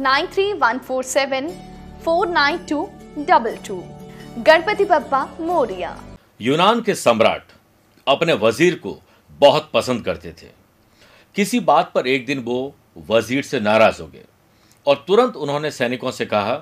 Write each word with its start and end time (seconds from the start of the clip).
Nine 0.00 0.26
three 0.26 0.52
one 0.54 0.78
four 0.78 1.04
seven 1.04 1.48
four 2.04 2.28
nine 2.28 2.58
two 2.66 2.82
double 3.18 3.56
two 3.66 3.76
Ganpati 4.38 4.84
Bappa 4.84 5.24
Morya. 5.40 5.90
यूनान 6.40 6.80
के 6.82 6.94
सम्राट 6.94 7.52
अपने 8.06 8.32
वज़ीर 8.34 8.74
को 8.74 8.96
बहुत 9.40 9.70
पसंद 9.74 10.04
करते 10.04 10.32
थे। 10.32 10.50
किसी 11.36 11.60
बात 11.62 11.90
पर 11.94 12.06
एक 12.06 12.26
दिन 12.26 12.38
वो 12.40 12.74
वज़ीर 13.08 13.42
से 13.42 13.60
नाराज़ 13.60 14.00
हो 14.02 14.06
गए 14.08 14.24
और 14.86 15.04
तुरंत 15.08 15.36
उन्होंने 15.36 15.70
सैनिकों 15.70 16.10
से 16.10 16.26
कहा 16.26 16.54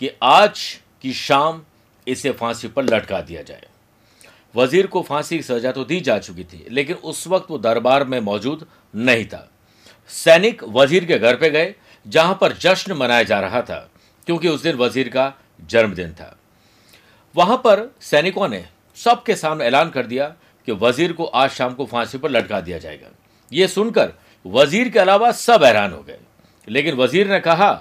कि 0.00 0.10
आज 0.24 0.66
की 1.02 1.12
शाम 1.12 1.62
इसे 2.06 2.30
फांसी 2.32 2.68
पर 2.68 2.84
लटका 2.84 3.20
दिया 3.22 3.42
जाए। 3.44 3.66
वज़ीर 4.54 4.86
को 4.86 5.02
फांसी 5.04 5.36
की 5.36 5.42
सजा 5.44 5.72
तो 5.72 5.84
दी 5.84 6.00
जा 6.00 6.18
चुकी 6.18 6.44
थी, 6.44 6.66
लेकिन 6.70 6.96
उस 6.96 7.26
वक्त 7.28 7.50
वो 7.50 7.58
दरबार 7.60 8.04
में 8.04 8.20
मौजूद 8.22 8.66
नहीं 8.96 9.24
था। 9.26 9.48
सैनिक 10.10 10.64
वज़ीर 10.72 11.04
के 11.04 11.18
घर 11.18 11.36
पे 11.36 11.50
गए 11.50 11.74
जहाँ 12.06 12.38
पर 12.40 12.52
जश्न 12.52 12.92
मनाया 12.92 13.22
जा 13.22 13.40
रहा 13.40 13.62
था, 13.62 13.88
क्योंकि 14.26 14.48
उस 14.48 14.62
दिन 14.62 14.76
वज़ीर 14.76 15.08
का 15.08 15.32
जन्मदिन 15.60 16.12
था। 16.12 16.36
वहाँ 17.34 17.56
पर 17.56 17.90
सैनिकों 18.00 18.48
ने 18.48 18.64
सबके 18.96 19.34
सामने 19.36 19.64
ऐलान 19.64 19.90
कर 19.90 20.06
दिया 20.06 20.26
कि 20.68 20.72
वज़ीर 20.72 21.12
को 21.12 21.24
आज 21.24 21.50
शाम 21.50 21.74
को 21.74 21.86
फांसी 21.86 22.18
पर 22.18 22.30
लटका 22.30 22.60
दिया 22.60 22.78
जाएगा। 22.78 23.08
यह 23.52 23.66
सुनकर 23.66 24.12
वज़ीर 24.44 24.88
के 24.88 24.98
अलावा 24.98 25.30
सब 25.32 25.64
हैरान 25.64 25.92
हो 25.92 26.02
गए। 26.02 26.18
लेकिन 26.68 26.94
वज़ीर 26.94 27.30
ने 27.30 27.40
कहा 27.40 27.72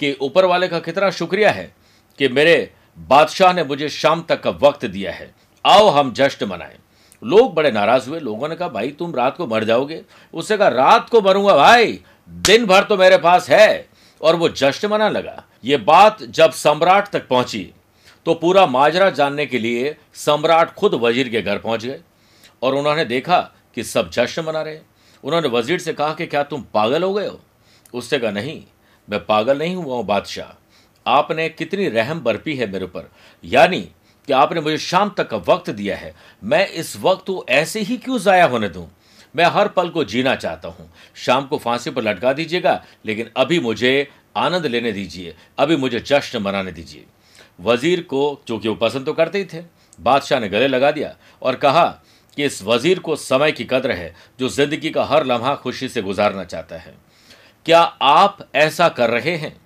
कि 0.00 0.16
ऊपर 0.20 0.44
वाले 0.44 0.68
का 0.68 0.78
कितना 0.78 1.10
शुक्रिया 1.10 1.50
है 1.50 1.72
कि 2.18 2.28
मेरे 2.28 2.72
बादशाह 2.98 3.52
ने 3.52 3.64
मुझे 3.64 3.88
शाम 3.88 4.22
तक 4.22 4.42
का 4.42 4.50
वक्त 4.62 4.84
दिया 4.86 5.12
है। 5.12 5.34
आओ 5.64 5.88
हम 5.88 6.12
जश्न 6.12 6.46
मनाएँ। 6.46 6.76
लोग 7.22 7.54
बड़े 7.54 7.70
नाराज़ 7.70 8.08
हुए। 8.10 8.20
लोगों 8.20 8.48
ने 8.48 8.56
कहा, 8.56 8.68
भाई, 8.68 8.88
तुम 8.88 9.14
रात 9.14 9.36
को 9.36 9.46
मर 9.46 9.64
जाओगे। 9.64 10.02
उससे 10.34 10.56
कहा, 10.56 10.68
रात 10.68 11.08
को 11.08 11.20
मरूँगा 11.20 11.54
भाई। 11.56 12.00
दिन 12.28 12.66
भर 12.66 12.84
तो 12.84 12.96
मेरे 12.96 13.18
पास 13.18 13.48
है। 13.50 13.88
और 14.20 14.36
वो 14.36 14.48
जश्न 14.50 14.88
मना 14.88 15.08
लगा। 15.08 15.42
ये 15.64 15.76
बात 15.78 16.22
जब 16.24 16.50
सम्राट 16.52 17.08
तक 17.08 17.26
पहुँची 17.28 17.70
तो 18.26 18.34
पूरा 18.34 18.66
माजरा 18.66 19.08
जानने 19.10 19.46
के 19.46 19.58
लिए 19.58 19.96
सम्राट 20.16 20.74
खुद 20.74 20.94
वज़ीर 20.96 21.28
के 21.28 21.42
घर 21.42 21.58
पहुँच 21.58 21.84
गए। 21.84 22.00
और 22.62 22.74
उन्होंने 22.74 23.04
देखा 23.04 23.38
कि 23.74 23.82
सब 23.84 24.10
जश्न 24.10 24.44
मना 24.44 24.62
रहे 24.62 24.78
उन्होंने 25.24 25.48
वज़ीर 25.48 25.78
से 25.78 25.92
कहा 25.92 26.14
कि 26.14 26.26
क्या 26.26 26.42
तुम 26.44 26.64
पागल 26.74 27.02
हो 27.02 27.12
गए 27.14 27.26
हो? 27.26 27.40
उससे 27.94 28.18
कहा, 28.18 28.30
नहीं, 28.30 28.62
मैं 29.08 29.24
पागल 29.26 29.58
नहीं 29.58 29.76
हुआ 29.76 29.96
हूँ 29.96 30.04
बादशाह। 30.06 30.54
आपने 31.06 31.48
कितनी 31.48 31.88
रहम 31.88 32.20
बरपी 32.20 32.56
है 32.56 32.70
मेरे 32.72 32.84
ऊपर। 32.84 33.10
यानी 33.44 33.80
कि 34.28 34.32
आपने 34.34 34.60
मुझे 34.60 34.78
शाम 34.78 35.10
तक 35.18 35.28
का 35.30 35.36
वक्त 35.48 35.70
दिया 35.72 35.96
है। 35.96 36.14
मैं 36.42 36.66
इस 36.68 36.96
वक्त 36.96 37.26
को 37.26 37.44
ऐसे 37.50 37.80
ही 37.80 37.96
क्यों 37.98 38.18
ज़ाया 38.18 38.46
होने 38.46 38.68
दूँ? 38.68 38.86
मैं 39.34 39.44
हर 39.46 39.68
पल 39.68 39.88
को 39.88 40.04
जीना 40.04 40.34
चाहता 40.36 40.68
हूँ। 40.68 40.90
शाम 41.16 41.46
को 41.46 41.58
फांसी 41.58 41.90
पर 41.90 42.02
लटका 42.02 42.32
दीजिएगा, 42.32 42.82
लेकिन 43.06 43.30
अभी 43.36 43.60
मुझे 43.60 44.08
आनंद 44.36 44.66
लेने 44.66 44.92
दीजिए, 44.92 45.34
अभी 45.58 45.76
मुझे 45.76 46.00
जश्न 46.00 46.42
मनाने 46.42 46.72
दीजिए। 46.72 47.04
वज़ीर 47.60 48.00
को, 48.02 48.40
चूँकि 48.48 48.68
वो 48.68 48.74
पसंद 48.76 49.06
तो 49.06 49.12
करते 49.12 49.38
ही 49.38 49.44
थे, 49.44 49.62
बादशाह 49.98 50.40
ने 50.40 50.48
गले 50.48 50.68
लगा 50.68 50.90
दिया 50.90 51.14
और 51.42 51.56
कहा 51.56 51.86
कि 52.36 52.44
इस 52.44 52.62
वज़ीर 52.62 52.98
को 52.98 53.16
समय 53.16 53.52
की 53.52 53.64
कदर 53.64 53.90
है, 53.92 54.14
जो 54.38 54.48
ज़िंदगी 54.48 54.90
का 54.90 55.04
हर 55.04 55.26
लम्हा 55.26 55.54
खुशी 55.56 55.88
से 55.88 56.02
गुजारना 56.02 56.44
चाहता 56.44 56.76
है। 56.76 56.94
क्या 57.66 57.80
आप 57.80 58.38
ऐसा 58.54 58.88
कर 58.88 59.10
रहे 59.10 59.36
हैं? 59.36 59.56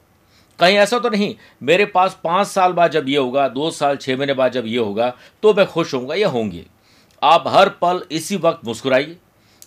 कहीं 0.59 0.77
ऐसा 0.77 0.99
तो 0.99 1.09
नहीं, 1.09 1.35
मेरे 1.63 1.85
पास 1.87 2.17
पाँच 2.25 2.47
साल 2.47 2.73
बाद 2.73 2.91
जब 2.91 3.09
ये 3.09 3.17
होगा, 3.17 3.49
दो 3.49 3.71
साल, 3.71 3.97
छह 3.97 4.17
महीने 4.17 4.35
बाद 4.35 4.53
जब 4.53 4.67
ये 4.67 4.79
होगा 4.79 5.13
तो 5.43 5.55
मैं 5.55 5.67
खुश 5.67 5.95
होऊँगा, 5.95 6.15
या 6.15 6.29
होंगे। 6.29 6.65
आप 7.23 7.45
हर 7.49 7.69
पल 7.81 8.03
इसी 8.11 8.37
वक्त 8.37 8.65
मुस्कुराइए। 8.67 9.17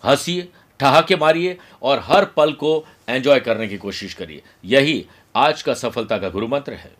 हंसिए, 0.03 0.47
ठहाके 0.80 1.16
मारिए 1.16 1.58
और 1.81 2.00
हर 2.00 2.25
पल 2.28 2.52
को 2.53 2.86
एंजॉय 3.09 3.40
करने 3.40 3.68
की 3.68 3.78
कोशिश 3.78 4.14
करिए। 4.14 4.41
यही 4.66 5.06
आज 5.36 5.62
का 5.62 5.74
सफलता 5.74 6.18
का 6.18 6.30
गुरु 6.30 6.47
मंत्र 6.47 6.74
है। 6.74 6.91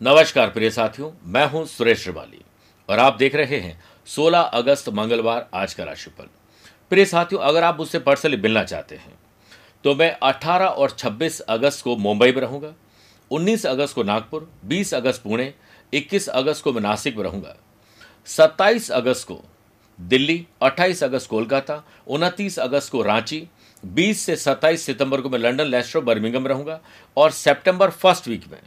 नमस्कार 0.00 0.50
प्रिय 0.50 0.70
साथियों, 0.70 1.10
मैं 1.24 1.46
हूँ 1.46 1.64
सुरेश 1.66 2.02
श्रिवाली 2.02 2.40
और 2.88 2.98
आप 2.98 3.16
देख 3.16 3.34
रहे 3.34 3.58
हैं 3.58 3.80
16 4.06 4.40
अगस्त 4.52 4.88
मंगलवार 4.88 5.48
आज 5.54 5.74
का 5.74 5.84
राशिफल। 5.84 6.28
प्रिय 6.90 7.04
साथियों, 7.04 7.40
अगर 7.42 7.64
आप 7.64 7.78
मुझसे 7.78 7.98
पर्सनली 7.98 8.36
मिलना 8.36 8.64
चाहते 8.64 8.96
हैं 8.96 9.18
तो 9.84 9.94
मैं 9.94 10.16
18 10.22 10.66
और 10.66 10.90
26 10.90 11.40
अगस्त 11.40 11.84
को 11.84 11.96
मुंबई 11.96 12.32
में 12.32 12.40
रहूँगा 12.40 12.72
19 13.30 13.66
अगस्त 13.66 13.94
को 13.94 14.02
नागपुर 14.02 14.50
20 14.66 14.92
अगस्त 14.94 15.22
पुणे 15.22 15.52
21 15.92 16.28
अगस्त 16.28 16.64
को 16.64 16.72
मैं 16.72 16.82
नासिक 16.82 17.16
में 17.16 17.22
रहूँगा 17.24 17.56
27 18.26 18.90
अगस्त 18.90 19.26
को 19.28 19.40
दिल्ली 20.02 20.46
28 20.62 21.02
अगस्त 21.04 21.30
कोलकाता 21.30 21.84
29 22.08 22.58
अगस्त 22.58 22.92
को 22.92 23.02
रांची 23.02 23.48
20 23.84 24.14
से 24.14 24.36
27 24.36 24.82
सितंबर 24.82 25.20
को 25.20 25.30
मैं 25.30 25.38
लंदन, 25.38 25.64
लेस्ट्रो 25.64 26.02
बर्मिंगम 26.02 26.46
रहूँगा 26.46 26.80
और 27.16 27.30
सितंबर 27.30 27.90
फ़र्स्ट 27.90 28.28
वीक 28.28 28.44
में 28.52 28.58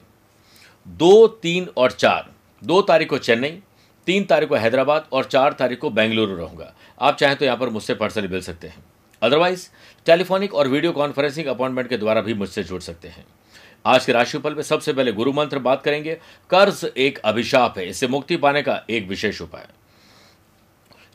दो, 0.87 1.27
तीन 1.27 1.69
और 1.77 1.91
चार, 1.91 2.31
दो 2.63 2.81
तारीख 2.81 3.09
को 3.09 3.17
चेन्नई, 3.17 3.61
तीन 4.05 4.23
तारीख 4.23 4.49
को 4.49 4.55
हैदराबाद 4.55 5.07
और 5.11 5.25
चार 5.25 5.53
तारीख 5.53 5.79
को 5.79 5.89
बेंगलुरु 5.89 6.35
रहूँगा। 6.35 6.73
आप 7.01 7.17
चाहें 7.17 7.35
तो 7.35 7.45
यहाँ 7.45 7.57
पर 7.57 7.69
मुझसे 7.69 7.93
पर्सनली 7.95 8.27
मिल 8.27 8.41
सकते 8.41 8.67
हैं। 8.67 8.83
अदरवाइज़ 9.21 9.69
टेलीफोनिक 10.05 10.53
और 10.53 10.67
वीडियो 10.67 10.91
कॉन्फ्रेंसिंग 10.91 11.47
अपॉइंटमेंट 11.47 11.89
के 11.89 11.97
द्वारा 11.97 12.21
भी 12.21 12.33
मुझसे 12.33 12.63
जुड़ 12.63 12.81
सकते 12.81 13.07
हैं। 13.07 13.25
आज 13.85 14.05
के 14.05 14.11
राशिफल 14.11 14.55
में 14.55 14.63
सबसे 14.63 14.93
पहले 14.93 15.11
गुरु 15.11 15.33
मंत्र 15.33 15.59
बात 15.59 15.83
करेंगे। 15.83 16.17
कर्ज 16.49 16.91
एक 16.97 17.17
अभिशाप 17.17 17.77
है। 17.77 17.89
इससे 17.89 18.07
मुक्ति 18.07 18.37
पाने 18.37 18.61
का 18.61 18.85
एक 18.89 19.07
विशेष 19.07 19.41
उपाय। 19.41 19.67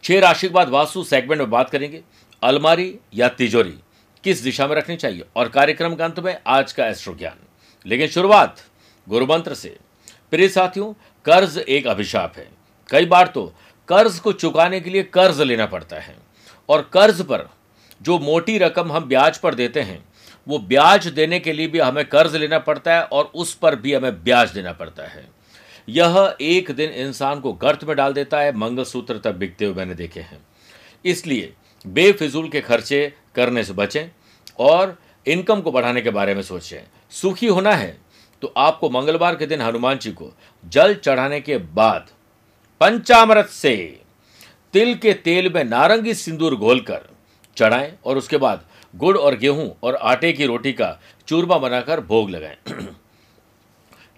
छह 0.03 0.21
राशि 0.21 0.49
के 0.49 0.55
बाद 0.55 0.69
वास्तु 0.69 1.05
सेगमेंट 1.05 1.41
में 1.41 1.51
बात 1.51 1.71
करेंगे। 1.71 2.03
अलमारी 2.43 2.99
या 3.15 3.29
तिजोरी, 3.29 3.79
किस 4.25 4.41
दिशा 4.41 4.67
में 4.67 4.77
रखनी 4.77 4.97
चाहिए? 4.97 5.25
और 5.37 5.49
कार्यक्रम 5.49 5.95
के 5.95 6.03
अंत 6.03 6.21
में 6.21 6.41
आज 6.47 6.73
का 6.73 6.87
एस्ट्रो 6.87 7.15
ज्ञान। 7.15 7.37
लेकिन 7.87 8.09
शुरुआत 8.09 8.61
गुरु 9.09 9.27
मंत्र 9.27 9.55
से। 9.55 9.77
प्रिय 10.31 10.49
साथियों, 10.49 10.93
कर्ज 11.25 11.59
एक 11.59 11.87
अभिशाप 11.87 12.37
है। 12.37 12.49
कई 12.91 13.07
बार 13.07 13.27
तो 13.27 13.55
कर्ज 13.89 14.19
को 14.19 14.33
चुकाने 14.33 14.81
के 14.81 14.91
लिए 14.91 15.03
कर्ज 15.03 15.41
लेना 15.41 15.67
पड़ता 15.67 15.97
है। 15.97 16.17
और 16.69 16.91
कर्ज 16.93 17.23
पर 17.23 17.49
जो 18.03 18.19
मोटी 18.19 18.59
रकम 18.59 18.93
हम 18.93 19.05
ब्याज 19.05 19.39
पर 19.39 19.55
देते 19.55 19.81
हैं, 19.81 20.05
वो 20.49 20.59
ब्याज 20.59 21.09
देने 21.09 21.41
के 21.41 21.53
लिए 21.53 21.67
भी 21.67 21.79
हमें 21.79 22.05
कर्ज 22.05 22.37
लेना 22.37 22.59
पड़ता 22.59 22.95
है 22.95 23.03
और 23.03 23.31
उस 23.35 23.55
पर 23.55 23.77
भी 23.77 23.95
हमें 23.95 24.25
ब्याज 24.25 24.51
देना 24.51 24.73
पड़ता 24.73 25.03
है। 25.03 25.40
यह 25.91 26.37
एक 26.41 26.71
दिन 26.71 26.91
इंसान 26.91 27.41
को 27.41 27.53
गर्त 27.53 27.85
में 27.85 27.97
डाल 27.97 28.13
देता 28.13 28.41
है, 28.41 28.57
मंगलसूत्र 28.57 29.19
तक 29.19 29.33
बिकते 29.33 29.65
हुए 29.65 29.75
मैंने 29.75 29.95
देखे 29.95 30.21
हैं। 30.21 30.41
इसलिए 31.05 31.53
बेफिजूल 31.85 32.49
के 32.49 32.61
खर्चे 32.61 33.13
करने 33.35 33.65
से 33.65 33.73
बचें 33.73 34.05
और 34.59 34.97
इनकम 35.27 35.61
को 35.61 35.73
बढ़ाने 35.73 36.01
के 36.01 36.11
बारे 36.11 36.35
में 36.35 36.43
सोचें। 36.43 36.81
सुखी 37.13 37.47
होना 37.47 37.75
है 37.75 37.97
तो 38.43 38.53
आपको 38.57 38.91
मंगलवार 38.91 39.37
के 39.37 39.47
दिन 39.47 39.61
हनुमान 39.61 39.99
जी 39.99 40.13
को 40.13 40.31
जल 40.65 40.95
चढ़ाने 40.95 41.41
के 41.41 41.59
बाद 41.75 42.11
पंचामृत 42.81 43.47
से 43.47 43.77
तिल 44.75 44.95
के 44.95 45.13
तेल 45.25 45.53
में 45.53 45.63
नारंगी 45.65 46.15
सिंदूर 46.15 46.57
घोलकर 46.57 47.09
चढ़ाएँ 47.57 47.93
और 48.05 48.19
उसके 48.19 48.37
बाद 48.37 48.65
गुड़ 48.95 49.17
और 49.19 49.37
गेहूँ 49.37 49.71
और 49.83 49.95
आटे 49.95 50.33
की 50.33 50.47
रोटी 50.47 50.73
का 50.73 50.99
चूरमा 51.29 51.59
बनाकर 51.59 52.01
भोग 52.01 52.31
लगाएँ। 52.31 52.57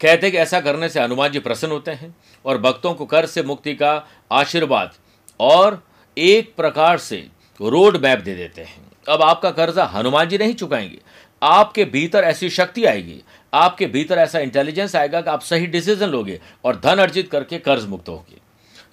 कहते 0.02 0.30
कि 0.30 0.36
ऐसा 0.36 0.60
करने 0.60 0.88
से 0.88 1.00
हनुमान 1.00 1.32
जी 1.32 1.38
प्रसन्न 1.38 1.72
होते 1.72 1.90
हैं 1.90 2.16
और 2.46 2.58
भक्तों 2.58 2.94
को 2.94 3.06
कर 3.06 3.26
से 3.26 3.42
मुक्ति 3.42 3.74
का 3.74 4.06
आशीर्वाद 4.32 4.94
और 5.40 5.82
एक 6.18 6.54
प्रकार 6.56 6.98
से 6.98 7.16
रोड 7.60 7.96
मैप 7.96 8.18
दे 8.18 8.34
देते 8.34 8.62
हैं। 8.62 8.90
अब 9.08 9.22
आपका 9.22 9.50
कर्जा 9.50 9.84
हनुमान 9.84 10.28
जी 10.28 10.38
नहीं 10.38 10.54
चुकाएँगे। 10.54 10.98
आपके 11.42 11.84
भीतर 11.84 12.24
ऐसी 12.24 12.50
शक्ति 12.50 12.84
आएगी। 12.84 13.22
आपके 13.54 13.86
भीतर 13.86 14.18
ऐसा 14.18 14.38
इंटेलिजेंस 14.38 14.96
आएगा 14.96 15.20
कि 15.20 15.30
आप 15.30 15.40
सही 15.40 15.66
डिसीज़न 15.66 16.08
लोगे 16.08 16.40
और 16.64 16.76
धन 16.76 16.96
अर्जित 16.96 17.30
करके 17.30 17.58
कर्ज 17.58 17.84
मुक्त 17.84 18.08
होगे। 18.08 18.40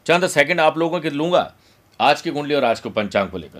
चंद 0.06 0.28
सेकंड 0.28 0.60
आप 0.60 0.78
लोगों 0.78 1.00
के 1.00 1.10
लूँगा। 1.10 1.54
आज 2.02 2.22
की 2.22 2.32
कुंडली 2.32 2.56
और 2.56 2.64
आज 2.64 2.80
को 2.80 2.90
पंचांग 2.90 3.30
को 3.30 3.38
लेकर। 3.38 3.60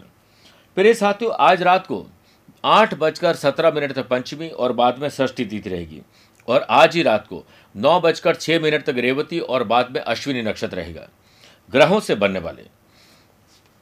प्रिय 0.76 0.94
साथियों, 0.94 1.34
आज 1.40 1.62
रात 1.62 1.88
को 1.88 2.08
आठ 2.66 2.94
बजकर 2.94 3.36
सत्रह 3.36 3.72
मिनट 3.72 3.92
तक 3.92 4.08
पंचमी 4.08 4.50
और 4.50 4.74
बाद 4.74 5.00
में 5.00 5.10
षष्ठी 5.10 5.46
तिथि 5.46 5.70
रहेगी। 5.70 6.02
और 6.50 6.66
आज 6.72 6.96
ही 6.96 7.04
रात 7.04 7.28
को 7.28 7.44
नौ 7.76 8.00
बजकर 8.00 8.36
छह 8.36 8.60
मिनट 8.60 8.84
तक 8.86 8.98
रेवती 8.98 9.40
और 9.40 9.64
बाद 9.66 9.92
में 9.92 10.02
अश्विनी 10.02 10.42
नक्षत्र 10.42 10.78
रहेगा। 10.78 11.08
ग्रहों 11.72 12.00
से 12.00 12.16
बनने 12.16 12.40
वाले 12.40 12.64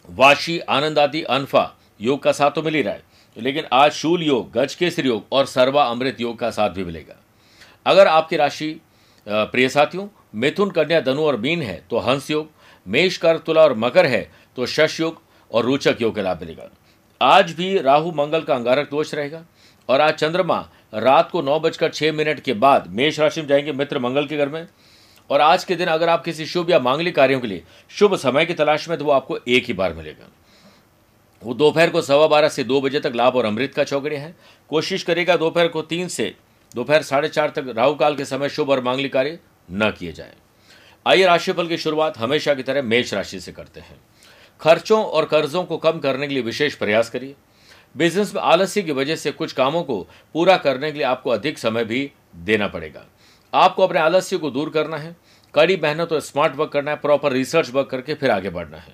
वाशी, 0.09 0.59
आनंद 0.59 0.99
आदि, 0.99 1.21
अनफा 1.23 1.73
योग 1.99 2.21
का 2.23 2.31
साथ 2.31 2.51
तो 2.51 2.61
मिल 2.61 2.75
ही 2.75 2.81
रहा 2.81 2.93
है, 2.93 3.03
लेकिन 3.37 3.65
आज 3.73 3.91
शूल 3.93 4.23
योग, 4.23 4.51
गज 4.51 4.75
केसरी 4.75 5.07
योग 5.07 5.25
और 5.31 5.45
सर्वा 5.47 5.83
अमृत 5.85 6.21
योग 6.21 6.37
का 6.39 6.49
साथ 6.51 6.69
भी 6.69 6.83
मिलेगा। 6.83 7.15
अगर 7.85 8.07
आपकी 8.07 8.37
राशि 8.37 8.79
प्रिय 9.27 9.69
साथियों, 9.69 10.07
मिथुन, 10.35 10.69
कन्या, 10.71 10.99
धनु 11.01 11.23
और 11.23 11.37
मीन 11.37 11.61
है 11.61 11.81
तो 11.89 11.99
हंस 11.99 12.29
योग, 12.31 12.49
मेष 12.85 13.17
कर 13.17 13.37
तुला 13.37 13.61
और 13.61 13.73
मकर 13.75 14.05
है 14.05 14.29
तो 14.57 14.65
शश 14.65 14.99
योग 14.99 15.21
और 15.51 15.65
रोचक 15.65 16.01
योग 16.01 16.15
का 16.15 16.21
लाभ 16.21 16.41
मिलेगा। 16.41 16.69
आज 17.21 17.51
भी 17.51 17.77
राहु, 17.79 18.11
मंगल 18.11 18.41
का 18.41 18.55
अंगारक 18.55 18.89
दोष 18.89 19.13
रहेगा। 19.13 19.43
और 19.89 20.01
आज 20.01 20.13
चंद्रमा 20.13 20.67
रात 20.93 21.29
को 21.31 21.41
नौ 21.41 21.59
बजकर 21.59 21.89
छह 21.89 22.11
मिनट 22.11 22.39
के 22.39 22.53
बाद 22.53 22.87
मेष 22.87 23.19
राशि 23.19 23.41
में 23.41 23.47
जाएँगे 23.47 23.71
मित्र 23.71 23.99
मंगल 23.99 24.25
के 24.25 24.37
घर 24.37 24.49
में। 24.49 24.67
और 25.29 25.41
आज 25.41 25.63
के 25.63 25.75
दिन 25.75 25.87
अगर 25.87 26.09
आप 26.09 26.23
किसी 26.23 26.45
शुभ 26.45 26.69
या 26.69 26.79
मांगलिक 26.79 27.15
कार्यों 27.15 27.39
के 27.39 27.47
लिए 27.47 27.63
शुभ 27.89 28.15
समय 28.15 28.45
की 28.45 28.53
तलाश 28.53 28.89
में 28.89 28.97
तो 28.97 29.05
वो 29.05 29.11
आपको 29.11 29.37
एक 29.47 29.65
ही 29.65 29.73
बार 29.73 29.93
मिलेगा। 29.93 30.29
वो 31.43 31.53
दोपहर 31.53 31.89
को 31.89 32.01
सवा 32.01 32.27
बारह 32.27 32.49
से 32.49 32.63
दो 32.63 32.81
बजे 32.81 32.99
तक 32.99 33.13
लाभ 33.15 33.35
और 33.35 33.45
अमृत 33.45 33.73
का 33.73 33.83
चौकड़िया 33.83 34.21
है। 34.21 34.35
कोशिश 34.69 35.03
करेगा 35.03 35.35
दोपहर 35.37 35.67
को 35.67 35.81
तीन 35.81 36.07
से 36.07 36.35
दोपहर 36.75 37.01
साढ़े 37.01 37.29
चार 37.29 37.49
तक 37.49 37.73
राहु 37.77 37.95
काल 37.95 38.15
के 38.15 38.25
समय 38.25 38.49
शुभ 38.49 38.69
और 38.69 38.81
मांगलिक 38.81 39.13
कार्य 39.13 39.39
न 39.71 39.91
किए 39.91 40.11
जाए। 40.11 40.33
आइए 41.07 41.25
राशिफल 41.25 41.67
की 41.67 41.77
शुरुआत 41.77 42.17
हमेशा 42.17 42.53
की 42.53 42.63
तरह 42.63 42.81
मेष 42.81 43.13
राशि 43.13 43.39
से 43.39 43.51
करते 43.51 43.79
हैं। 43.79 43.99
खर्चों 44.61 45.03
और 45.05 45.25
कर्जों 45.25 45.63
को 45.63 45.77
कम 45.77 45.99
करने 45.99 46.27
के 46.27 46.33
लिए 46.33 46.43
विशेष 46.43 46.75
प्रयास 46.75 47.09
करिए। 47.09 47.35
बिज़नेस 47.95 48.33
में 48.35 48.41
आलस्य 48.41 48.81
की 48.81 48.91
वजह 48.91 49.15
से 49.15 49.31
कुछ 49.31 49.51
कामों 49.51 49.83
को 49.83 50.01
पूरा 50.33 50.57
करने 50.57 50.91
के 50.91 50.97
लिए 50.97 51.07
आपको 51.07 51.29
अधिक 51.29 51.57
समय 51.57 51.85
भी 51.85 52.11
देना 52.35 52.67
पड़ेगा। 52.67 53.05
आपको 53.53 53.83
अपने 53.83 53.99
आलस्य 53.99 54.37
को 54.37 54.49
दूर 54.51 54.69
करना 54.69 54.97
है, 54.97 55.15
कड़ी 55.53 55.77
मेहनत 55.77 56.11
और 56.13 56.19
स्मार्ट 56.19 56.55
वर्क 56.55 56.71
करना 56.71 56.91
है 56.91 56.97
प्रॉपर 56.97 57.31
रिसर्च 57.31 57.69
वर्क 57.69 57.87
करके 57.89 58.13
फिर 58.13 58.31
आगे 58.31 58.49
बढ़ना 58.49 58.77
है। 58.77 58.93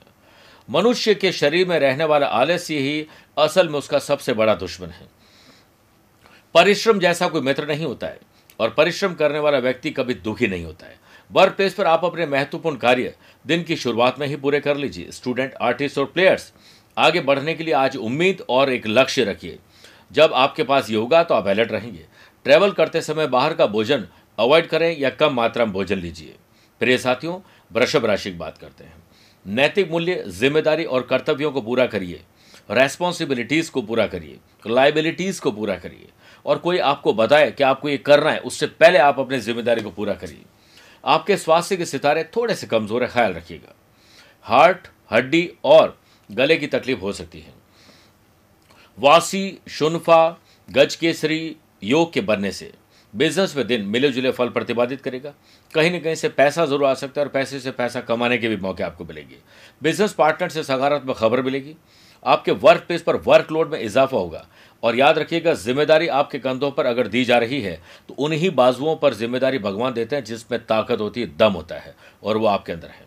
मनुष्य 0.69 1.15
के 1.15 1.31
शरीर 1.31 1.67
में 1.67 1.79
रहने 1.79 2.05
वाला 2.05 2.27
आलस्य 2.27 2.77
ही 2.77 3.07
असल 3.37 3.69
में 3.69 3.77
उसका 3.79 3.99
सबसे 3.99 4.33
बड़ा 4.33 4.55
दुश्मन 4.55 4.89
है। 4.89 5.07
परिश्रम 6.55 6.99
जैसा 6.99 7.27
कोई 7.27 7.41
मित्र 7.41 7.67
नहीं 7.67 7.85
होता 7.85 8.07
है 8.07 8.19
और 8.59 8.69
परिश्रम 8.69 9.13
करने 9.13 9.39
वाला 9.39 9.57
व्यक्ति 9.57 9.89
कभी 9.89 10.13
दुखी 10.13 10.47
नहीं 10.47 10.65
होता 10.65 10.85
है। 10.85 10.99
वर्क 11.31 11.53
प्लेस 11.53 11.73
पर 11.73 11.85
आप 11.85 12.05
अपने 12.05 12.25
महत्वपूर्ण 12.25 12.77
कार्य 12.77 13.13
दिन 13.45 13.63
की 13.63 13.75
शुरुआत 13.75 14.19
में 14.19 14.27
ही 14.27 14.35
पूरे 14.35 14.59
कर 14.59 14.77
लीजिए। 14.77 15.11
स्टूडेंट 15.11 15.53
आर्टिस्ट 15.61 15.97
और 15.97 16.05
प्लेयर्स 16.05 16.51
आगे 16.97 17.21
बढ़ने 17.21 17.53
के 17.53 17.63
लिए 17.63 17.73
आज 17.73 17.95
उम्मीद 17.97 18.43
और 18.49 18.71
एक 18.71 18.87
लक्ष्य 18.87 19.23
रखिए। 19.23 19.59
जब 20.11 20.33
आपके 20.33 20.63
पास 20.63 20.89
ये 20.89 20.95
होगा 20.95 21.23
तो 21.23 21.35
आप 21.35 21.47
अलर्ट 21.47 21.71
रहेंगे। 21.71 22.05
ट्रैवल 22.45 22.71
करते 22.71 23.01
समय 23.01 23.27
बाहर 23.27 23.53
का 23.53 23.67
भोजन 23.67 24.07
अवॉइड 24.37 24.67
करें 24.67 24.97
या 24.99 25.09
कम 25.09 25.33
मात्रा 25.33 25.65
में 25.65 25.73
भोजन 25.73 25.97
लीजिए। 25.97 26.35
प्रिय 26.81 26.97
साथियों, 26.97 27.39
वृषभ 27.71 28.05
राशि 28.05 28.31
की 28.31 28.37
बात 28.37 28.57
करते 28.57 28.83
हैं। 28.83 29.01
नैतिक 29.45 29.91
मूल्य, 29.91 30.23
ज़िम्मेदारी 30.27 30.83
और 30.85 31.01
कर्तव्यों 31.01 31.51
को 31.51 31.61
पूरा 31.61 31.85
करिए। 31.85 32.21
रेस्पॉन्सिबिलिटीज 32.71 33.69
को 33.69 33.81
पूरा 33.81 34.05
करिए। 34.07 34.37
लाइबिलिटीज 34.67 35.39
को 35.39 35.51
पूरा 35.51 35.75
करिए। 35.75 36.09
और 36.45 36.57
कोई 36.57 36.77
आपको 36.79 37.13
बताए 37.13 37.51
कि 37.51 37.63
आपको 37.63 37.89
ये 37.89 37.97
करना 37.99 38.31
है, 38.31 38.39
उससे 38.39 38.67
पहले 38.67 38.97
आप 38.99 39.19
अपनी 39.19 39.39
ज़िम्मेदारी 39.39 39.81
को 39.81 39.89
पूरा 39.89 40.13
करिए। 40.13 40.43
आपके 41.03 41.37
स्वास्थ्य 41.37 41.77
के 41.77 41.85
सितारे 41.85 42.23
थोड़े 42.35 42.55
से 42.55 42.67
कमज़ोर 42.67 43.03
है, 43.03 43.09
ख्याल 43.09 43.33
रखिएगा। 43.33 43.75
हार्ट 44.45 44.87
हड्डी 45.11 45.49
और 45.63 45.97
गले 46.33 46.57
की 46.57 46.67
तकलीफ़ 46.69 46.99
हो 46.99 47.11
सकती 47.13 47.39
है। 47.39 47.53
वासी, 48.97 49.57
शुनफा 49.69 50.37
गज 50.69 50.95
केसरी 50.95 51.55
योग 51.83 52.11
के 52.13 52.21
बनने 52.23 52.51
से 52.51 52.71
बिज़नेस 53.13 53.55
में 53.55 53.65
दिन 53.67 53.81
मिले 53.85 54.09
जुले 54.11 54.31
फल 54.31 54.49
प्रतिपादित 54.49 55.01
करेगा। 55.01 55.33
कहीं 55.73 55.91
ना 55.91 55.99
कहीं 55.99 56.15
से 56.15 56.29
पैसा 56.31 56.65
ज़रूर 56.65 56.85
आ 56.85 56.93
सकता 56.95 57.21
है 57.21 57.25
और 57.25 57.31
पैसे 57.31 57.59
से 57.59 57.71
पैसा 57.73 58.01
कमाने 58.01 58.37
के 58.37 58.47
भी 58.49 58.57
मौके 58.57 58.83
आपको 58.83 59.05
मिलेंगे। 59.05 59.35
बिज़नेस 59.81 60.13
पार्टनर 60.13 60.49
से 60.49 60.63
सकारात्मक 60.63 61.17
खबर 61.17 61.41
मिलेगी। 61.41 61.75
आपके 62.25 62.51
वर्क 62.53 62.83
प्लेस 62.87 63.01
पर 63.01 63.15
वर्कलोड 63.17 63.71
में 63.71 63.79
इजाफा 63.79 64.17
होगा। 64.17 64.45
और 64.83 64.95
याद 64.95 65.17
रखिएगा, 65.17 65.53
ज़िम्मेदारी 65.53 66.07
आपके 66.09 66.39
कंधों 66.39 66.71
पर 66.71 66.85
अगर 66.85 67.07
दी 67.07 67.23
जा 67.25 67.37
रही 67.37 67.61
है 67.61 67.79
तो 68.09 68.13
उन्हीं 68.15 68.49
बाजुओं 68.51 68.95
पर 68.95 69.13
ज़िम्मेदारी 69.13 69.59
भगवान 69.59 69.93
देते 69.93 70.15
हैं 70.15 70.23
जिसमें 70.23 70.59
ताकत 70.65 70.99
होती 70.99 71.21
है, 71.21 71.35
दम 71.37 71.53
होता 71.53 71.75
है 71.77 71.95
और 72.23 72.37
वो 72.37 72.47
आपके 72.47 72.71
अंदर 72.71 72.87
है। 72.89 73.02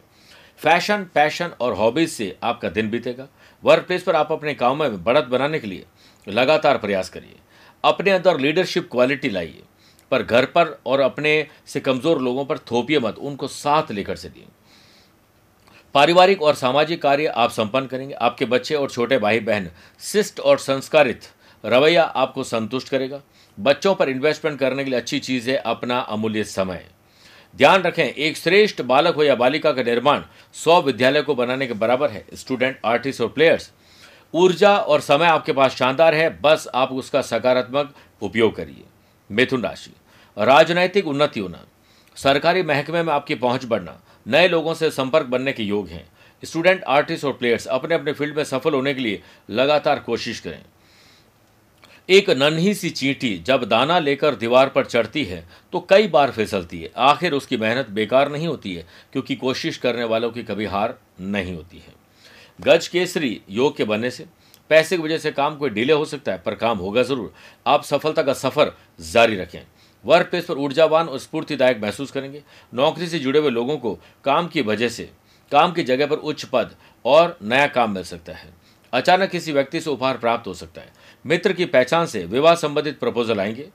फ़ैशन, 0.60 1.06
पैशन 1.14 1.50
और 1.60 1.74
हॉबीज 1.74 2.10
से 2.10 2.36
आपका 2.42 2.68
दिन 2.68 2.90
बीतेगा। 2.90 3.28
वर्क 3.62 3.86
प्लेस 3.86 4.02
पर 4.02 4.16
आप 4.16 4.32
अपने 4.32 4.54
काम 4.54 4.78
में 4.78 5.02
बढ़त 5.04 5.24
बनाने 5.24 5.58
के 5.58 5.66
लिए 5.66 5.84
लगातार 6.26 6.78
प्रयास 6.78 7.08
करिए। 7.08 7.36
अपने 7.84 8.10
अंदर 8.10 8.38
लीडरशिप 8.40 8.88
क्वालिटी 8.90 9.28
लाइए, 9.30 9.62
पर 10.12 10.22
घर 10.22 10.44
पर 10.46 10.78
और 10.86 11.00
अपने 11.00 11.46
से 11.66 11.80
कमज़ोर 11.80 12.20
लोगों 12.22 12.44
पर 12.44 12.58
थोपिए 12.70 12.98
मत, 12.98 13.18
उनको 13.18 13.48
साथ 13.48 13.92
लेकर 13.92 14.16
से 14.16 14.28
चलिए 14.28 14.46
पारिवारिक 15.94 16.42
और 16.42 16.54
सामाजिक 16.54 17.00
कार्य 17.02 17.26
आप 17.26 17.50
संपन्न 17.50 17.86
करेंगे। 17.86 18.14
आपके 18.14 18.44
बच्चे 18.44 18.74
और 18.74 18.90
छोटे 18.90 19.18
भाई 19.18 19.40
बहन 19.40 19.70
शिष्ट 20.02 20.40
और 20.40 20.58
संस्कारित 20.58 21.28
रवैया 21.64 22.02
आपको 22.04 22.42
संतुष्ट 22.44 22.88
करेगा। 22.88 23.20
बच्चों 23.58 23.94
पर 23.94 24.08
इन्वेस्टमेंट 24.08 24.58
करने 24.58 24.84
के 24.84 24.90
लिए 24.90 24.98
अच्छी 24.98 25.18
चीज़ 25.20 25.50
है 25.50 25.56
अपना 25.56 25.98
अमूल्य 25.98 26.44
समय। 26.44 26.84
ध्यान 27.56 27.82
रखें, 27.82 28.04
एक 28.04 28.36
श्रेष्ठ 28.36 28.80
बालक 28.82 29.14
हो 29.14 29.24
या 29.24 29.34
बालिका 29.34 29.70
का 29.72 29.82
निर्माण 29.82 30.22
सौ 30.54 30.80
विद्यालय 30.82 31.22
को 31.22 31.34
बनाने 31.34 31.66
के 31.66 31.74
बराबर 31.74 32.10
है। 32.10 32.24
स्टूडेंट 32.34 32.78
आर्टिस्ट 32.84 33.20
और 33.20 33.28
प्लेयर्स 33.28 33.70
ऊर्जा 34.34 34.76
और 34.76 35.00
समय 35.00 35.26
आपके 35.26 35.52
पास 35.52 35.76
शानदार 35.76 36.14
है, 36.14 36.28
बस 36.42 36.66
आप 36.74 36.92
उसका 36.92 37.22
सकारात्मक 37.22 37.94
उपयोग 38.22 38.54
करिए। 38.56 38.84
मिथुन 39.30 39.62
राशि, 39.62 39.92
राजनैतिक 40.36 41.06
उन्नति 41.06 41.40
होना, 41.40 41.64
सरकारी 42.16 42.62
महकमे 42.62 43.02
में 43.02 43.12
आपकी 43.12 43.34
पहुँच 43.34 43.64
बढ़ना, 43.64 44.00
नए 44.26 44.48
लोगों 44.48 44.74
से 44.74 44.90
संपर्क 44.90 45.26
बनने 45.26 45.52
के 45.52 45.62
योग 45.62 45.88
हैं। 45.88 46.06
स्टूडेंट 46.42 46.84
आर्टिस्ट 46.84 47.24
और 47.24 47.32
प्लेयर्स 47.32 47.66
अपने 47.66 47.94
अपने 47.94 48.12
फ़ील्ड 48.12 48.36
में 48.36 48.44
सफल 48.44 48.74
होने 48.74 48.94
के 48.94 49.00
लिए 49.00 49.22
लगातार 49.50 49.98
कोशिश 49.98 50.40
करें। 50.40 50.62
एक 52.08 52.28
नन्ही 52.30 52.72
सी 52.74 52.88
चींटी 52.90 53.36
जब 53.38 53.64
दाना 53.64 53.98
लेकर 53.98 54.34
दीवार 54.34 54.68
पर 54.68 54.84
चढ़ती 54.84 55.24
है 55.24 55.42
तो 55.72 55.80
कई 55.90 56.06
बार 56.08 56.30
फिसलती 56.30 56.80
है। 56.80 56.90
आखिर 56.96 57.32
उसकी 57.32 57.56
मेहनत 57.56 57.88
बेकार 57.90 58.30
नहीं 58.32 58.46
होती 58.46 58.74
है, 58.74 58.84
क्योंकि 59.12 59.34
कोशिश 59.36 59.76
करने 59.76 60.04
वालों 60.04 60.30
की 60.30 60.42
कभी 60.42 60.64
हार 60.64 60.96
नहीं 61.20 61.54
होती 61.54 61.78
है। 61.78 61.94
गज 62.58 62.88
केसरी 62.88 63.40
योग 63.50 63.76
के 63.76 63.84
बनने 63.84 64.10
से 64.10 64.26
पैसे 64.70 64.96
की 64.96 65.02
वजह 65.02 65.18
से 65.18 65.32
काम 65.32 65.56
कोई 65.56 65.70
डिले 65.70 65.92
हो 65.92 66.04
सकता 66.04 66.32
है, 66.32 66.38
पर 66.38 66.54
काम 66.54 66.78
होगा 66.78 67.02
ज़रूर। 67.02 67.32
आप 67.66 67.84
सफलता 67.84 68.22
का 68.22 68.32
सफ़र 68.34 68.72
जारी 69.02 69.36
रखें। 69.36 69.60
वर्क 70.04 70.26
प्लेस 70.26 70.44
पर 70.44 70.54
ऊर्जावान 70.56 71.08
और 71.08 71.18
स्फूर्तिदायक 71.18 71.80
महसूस 71.82 72.10
करेंगे। 72.10 72.42
नौकरी 72.72 73.06
से 73.06 73.18
जुड़े 73.18 73.40
हुए 73.40 73.50
लोगों 73.50 73.76
को 73.78 73.94
काम 74.24 74.48
की 74.48 74.62
वजह 74.62 74.88
से 74.88 75.10
काम 75.52 75.72
की 75.72 75.82
जगह 75.82 76.06
पर 76.06 76.16
उच्च 76.16 76.44
पद 76.44 76.74
और 77.04 77.36
नया 77.42 77.66
काम 77.68 77.90
मिल 77.90 78.04
सकता 78.04 78.32
है। 78.32 78.54
अचानक 78.92 79.30
किसी 79.30 79.52
व्यक्ति 79.52 79.80
से 79.80 79.90
उपहार 79.90 80.18
प्राप्त 80.18 80.46
हो 80.46 80.54
सकता 80.54 80.80
है। 80.80 80.92
मित्र 81.26 81.52
की 81.52 81.64
पहचान 81.64 82.06
से 82.06 82.24
विवाह 82.24 82.54
संबंधित 82.54 82.98
प्रपोजल 82.98 83.40
आएँगे। 83.40 83.68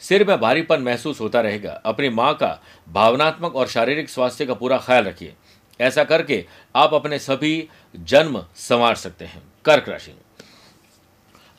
सिर 0.00 0.28
में 0.28 0.40
भारीपन 0.40 0.82
महसूस 0.82 1.20
होता 1.20 1.40
रहेगा। 1.40 1.82
अपनी 1.84 2.08
माँ 2.08 2.34
का 2.34 2.62
भावनात्मक 2.88 3.56
और 3.56 3.66
शारीरिक 3.66 4.10
स्वास्थ्य 4.10 4.46
का 4.46 4.54
पूरा 4.54 4.78
ख्याल 4.78 5.04
रखिए। 5.04 5.34
ऐसा 5.80 6.04
करके 6.04 6.46
आप 6.76 6.94
अपने 6.94 7.18
सभी 7.18 7.68
जन्म 7.96 8.46
संवार 8.56 8.94
सकते 8.94 9.24
हैं। 9.24 9.42
कर्क 9.64 9.88
राशि। 9.88 10.14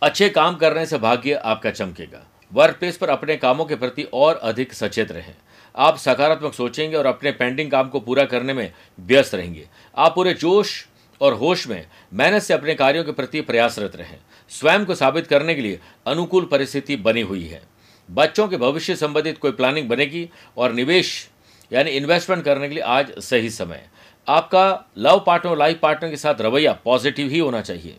अच्छे 0.01 0.29
काम 0.29 0.55
करने 0.55 0.85
से 0.85 0.97
भाग्य 0.97 1.33
आपका 1.33 1.71
चमकेगा। 1.71 2.27
वर्क 2.53 2.75
प्लेस 2.75 2.97
पर 2.97 3.09
अपने 3.09 3.37
कामों 3.37 3.65
के 3.65 3.75
प्रति 3.75 4.07
और 4.13 4.35
अधिक 4.35 4.73
सचेत 4.73 5.11
रहें। 5.11 5.35
आप 5.77 5.97
सकारात्मक 5.97 6.53
सोचेंगे 6.53 6.97
और 6.97 7.05
अपने 7.05 7.31
पेंडिंग 7.31 7.71
काम 7.71 7.89
को 7.89 7.99
पूरा 7.99 8.25
करने 8.25 8.53
में 8.53 8.73
व्यस्त 8.99 9.35
रहेंगे। 9.35 9.69
आप 9.97 10.15
पूरे 10.15 10.33
जोश 10.33 10.87
और 11.21 11.33
होश 11.33 11.67
में 11.67 11.85
मेहनत 12.13 12.41
से 12.41 12.53
अपने 12.53 12.75
कार्यों 12.75 13.03
के 13.03 13.11
प्रति 13.11 13.41
प्रयासरत 13.41 13.95
रहें। 13.95 14.17
स्वयं 14.51 14.85
को 14.85 14.95
साबित 14.95 15.27
करने 15.27 15.55
के 15.55 15.61
लिए 15.61 15.79
अनुकूल 16.05 16.45
परिस्थिति 16.45 16.95
बनी 16.97 17.21
हुई 17.21 17.45
है। 17.45 17.61
बच्चों 18.09 18.47
के 18.47 18.57
भविष्य 18.57 18.95
संबंधित 18.95 19.37
कोई 19.37 19.51
प्लानिंग 19.51 19.89
बनेगी 19.89 20.29
और 20.57 20.73
निवेश, 20.73 21.29
यानी 21.71 21.91
इन्वेस्टमेंट 21.91 22.43
करने 22.45 22.67
के 22.67 22.73
लिए 22.75 22.83
आज 22.83 23.11
सही 23.19 23.49
समय। 23.49 23.83
आपका 24.27 24.85
लव 24.97 25.23
पार्टनर 25.27 25.57
लाइफ 25.57 25.79
पार्टनर 25.79 26.09
के 26.09 26.17
साथ 26.17 26.41
रवैया 26.41 26.73
पॉजिटिव 26.85 27.29
ही 27.29 27.39
होना 27.39 27.61
चाहिए। 27.61 27.97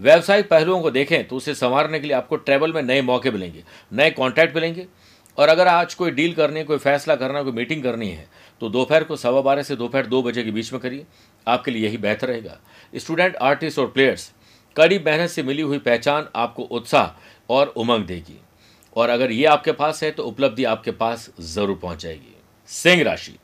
व्यावसायिक 0.00 0.48
पहलुओं 0.48 0.80
को 0.80 0.90
देखें 0.90 1.26
तो 1.28 1.36
उसे 1.36 1.54
संवारने 1.54 2.00
के 2.00 2.06
लिए 2.06 2.16
आपको 2.16 2.36
ट्रैवल 2.36 2.72
में 2.72 2.82
नए 2.82 3.02
मौके 3.02 3.30
मिलेंगे, 3.30 3.62
नए 3.92 4.10
कॉन्टैक्ट 4.10 4.54
मिलेंगे। 4.54 4.86
और 5.38 5.48
अगर 5.48 5.68
आज 5.68 5.94
कोई 5.94 6.10
डील 6.12 6.34
करनी 6.34 6.58
है, 6.58 6.64
कोई 6.64 6.78
फैसला 6.78 7.14
करना 7.16 7.42
कोई 7.42 7.52
मीटिंग 7.52 7.82
करनी 7.82 8.10
है 8.10 8.26
तो 8.60 8.68
दोपहर 8.70 9.04
को 9.04 9.16
सवा 9.16 9.40
बारह 9.40 9.62
से 9.62 9.76
दोपहर 9.76 10.06
दो 10.06 10.22
बजे 10.22 10.42
के 10.42 10.50
बीच 10.50 10.72
में 10.72 10.80
करिए। 10.82 11.06
आपके 11.46 11.70
लिए 11.70 11.86
यही 11.86 11.96
बेहतर 11.98 12.28
रहेगा। 12.28 12.58
स्टूडेंट, 12.94 13.36
आर्टिस्ट 13.36 13.78
और 13.78 13.86
प्लेयर्स, 13.86 14.30
कड़ी 14.76 14.98
मेहनत 14.98 15.30
से 15.30 15.42
मिली 15.42 15.62
हुई 15.62 15.78
पहचान 15.80 16.28
आपको 16.36 16.62
उत्साह 16.64 17.54
और 17.54 17.72
उमंग 17.76 18.04
देगी। 18.06 18.40
और 18.96 19.08
अगर 19.10 19.32
ये 19.32 19.44
आपके 19.46 19.72
पास 19.72 20.02
है 20.02 20.10
तो 20.10 20.22
उपलब्धि 20.24 20.64
आपके 20.66 20.90
पास 20.92 21.28
ज़रूर 21.42 21.78
पहुँच 21.78 22.02
जाएगी 22.02 22.34
सिंह 22.70 23.02
राशि। 23.02 23.36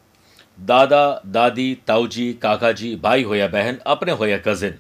दादा, 0.59 1.23
दादी, 1.27 1.75
ताऊजी 1.87 2.33
काका 2.33 2.71
जी 2.73 2.95
भाई 2.97 3.23
हो 3.23 3.35
या 3.35 3.49
बहन, 3.49 3.79
अपने 3.87 4.13
हो 4.13 4.27
या 4.27 4.39
कजिन, 4.39 4.75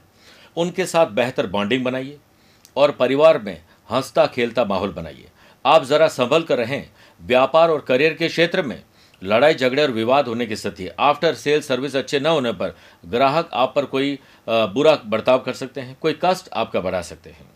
उनके 0.56 0.86
साथ 0.86 1.06
बेहतर 1.08 1.46
बॉन्डिंग 1.48 1.84
बनाइए 1.84 2.18
और 2.76 2.90
परिवार 2.92 3.38
में 3.38 3.56
हंसता 3.88 4.26
खेलता 4.28 4.64
माहौल 4.64 4.92
बनाइए। 4.92 5.28
आप 5.64 5.84
जरा 5.84 6.08
संभल 6.08 6.42
कर 6.42 6.58
रहें 6.58 6.88
व्यापार 7.20 7.70
और 7.70 7.80
करियर 7.80 8.14
के 8.14 8.28
क्षेत्र 8.28 8.62
में 8.62 8.82
लड़ाई, 9.22 9.54
झगड़े 9.54 9.82
और 9.82 9.90
विवाद 9.90 10.28
होने 10.28 10.46
की 10.46 10.56
स्थिति। 10.56 10.88
आफ्टर 11.00 11.34
सेल 11.34 11.60
सर्विस 11.62 11.96
अच्छे 11.96 12.20
न 12.20 12.26
होने 12.26 12.52
पर 12.52 12.74
ग्राहक 13.06 13.50
आप 13.54 13.72
पर 13.76 13.84
कोई 13.86 14.18
बुरा 14.48 14.94
बर्ताव 15.06 15.38
कर 15.38 15.52
सकते 15.54 15.80
हैं, 15.80 15.96
कोई 16.00 16.18
कष्ट 16.24 16.48
आपका 16.54 16.80
बढ़ा 16.80 17.02
सकते 17.02 17.30
हैं। 17.30 17.48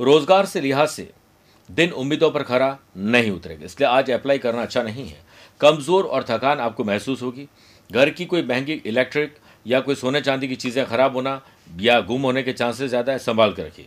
रोज़गार 0.00 0.46
से 0.46 0.60
लिहाज 0.60 0.88
से 0.88 1.10
दिन 1.68 1.90
उम्मीदों 1.92 2.30
पर 2.30 2.42
खरा 2.42 2.76
नहीं 2.96 3.30
उतरेगा, 3.30 3.64
इसलिए 3.64 3.88
आज 3.88 4.10
अप्लाई 4.10 4.38
करना 4.38 4.62
अच्छा 4.62 4.82
नहीं 4.82 5.06
है। 5.06 5.22
कमज़ोर 5.60 6.04
और 6.04 6.24
थकान 6.24 6.60
आपको 6.60 6.84
महसूस 6.84 7.22
होगी। 7.22 7.48
घर 7.90 8.10
की 8.10 8.24
कोई 8.26 8.42
महँगी 8.44 8.80
इलेक्ट्रिक 8.86 9.36
या 9.66 9.80
कोई 9.80 9.94
सोने 9.94 10.20
चांदी 10.20 10.48
की 10.48 10.56
चीज़ें 10.56 10.84
खराब 10.86 11.14
होना 11.14 11.40
या 11.80 12.00
गुम 12.02 12.22
होने 12.22 12.42
के 12.42 12.52
चांसेस 12.52 12.88
ज़्यादा 12.88 13.12
है, 13.12 13.18
संभाल 13.20 13.52
कर 13.52 13.64
रखिए। 13.64 13.86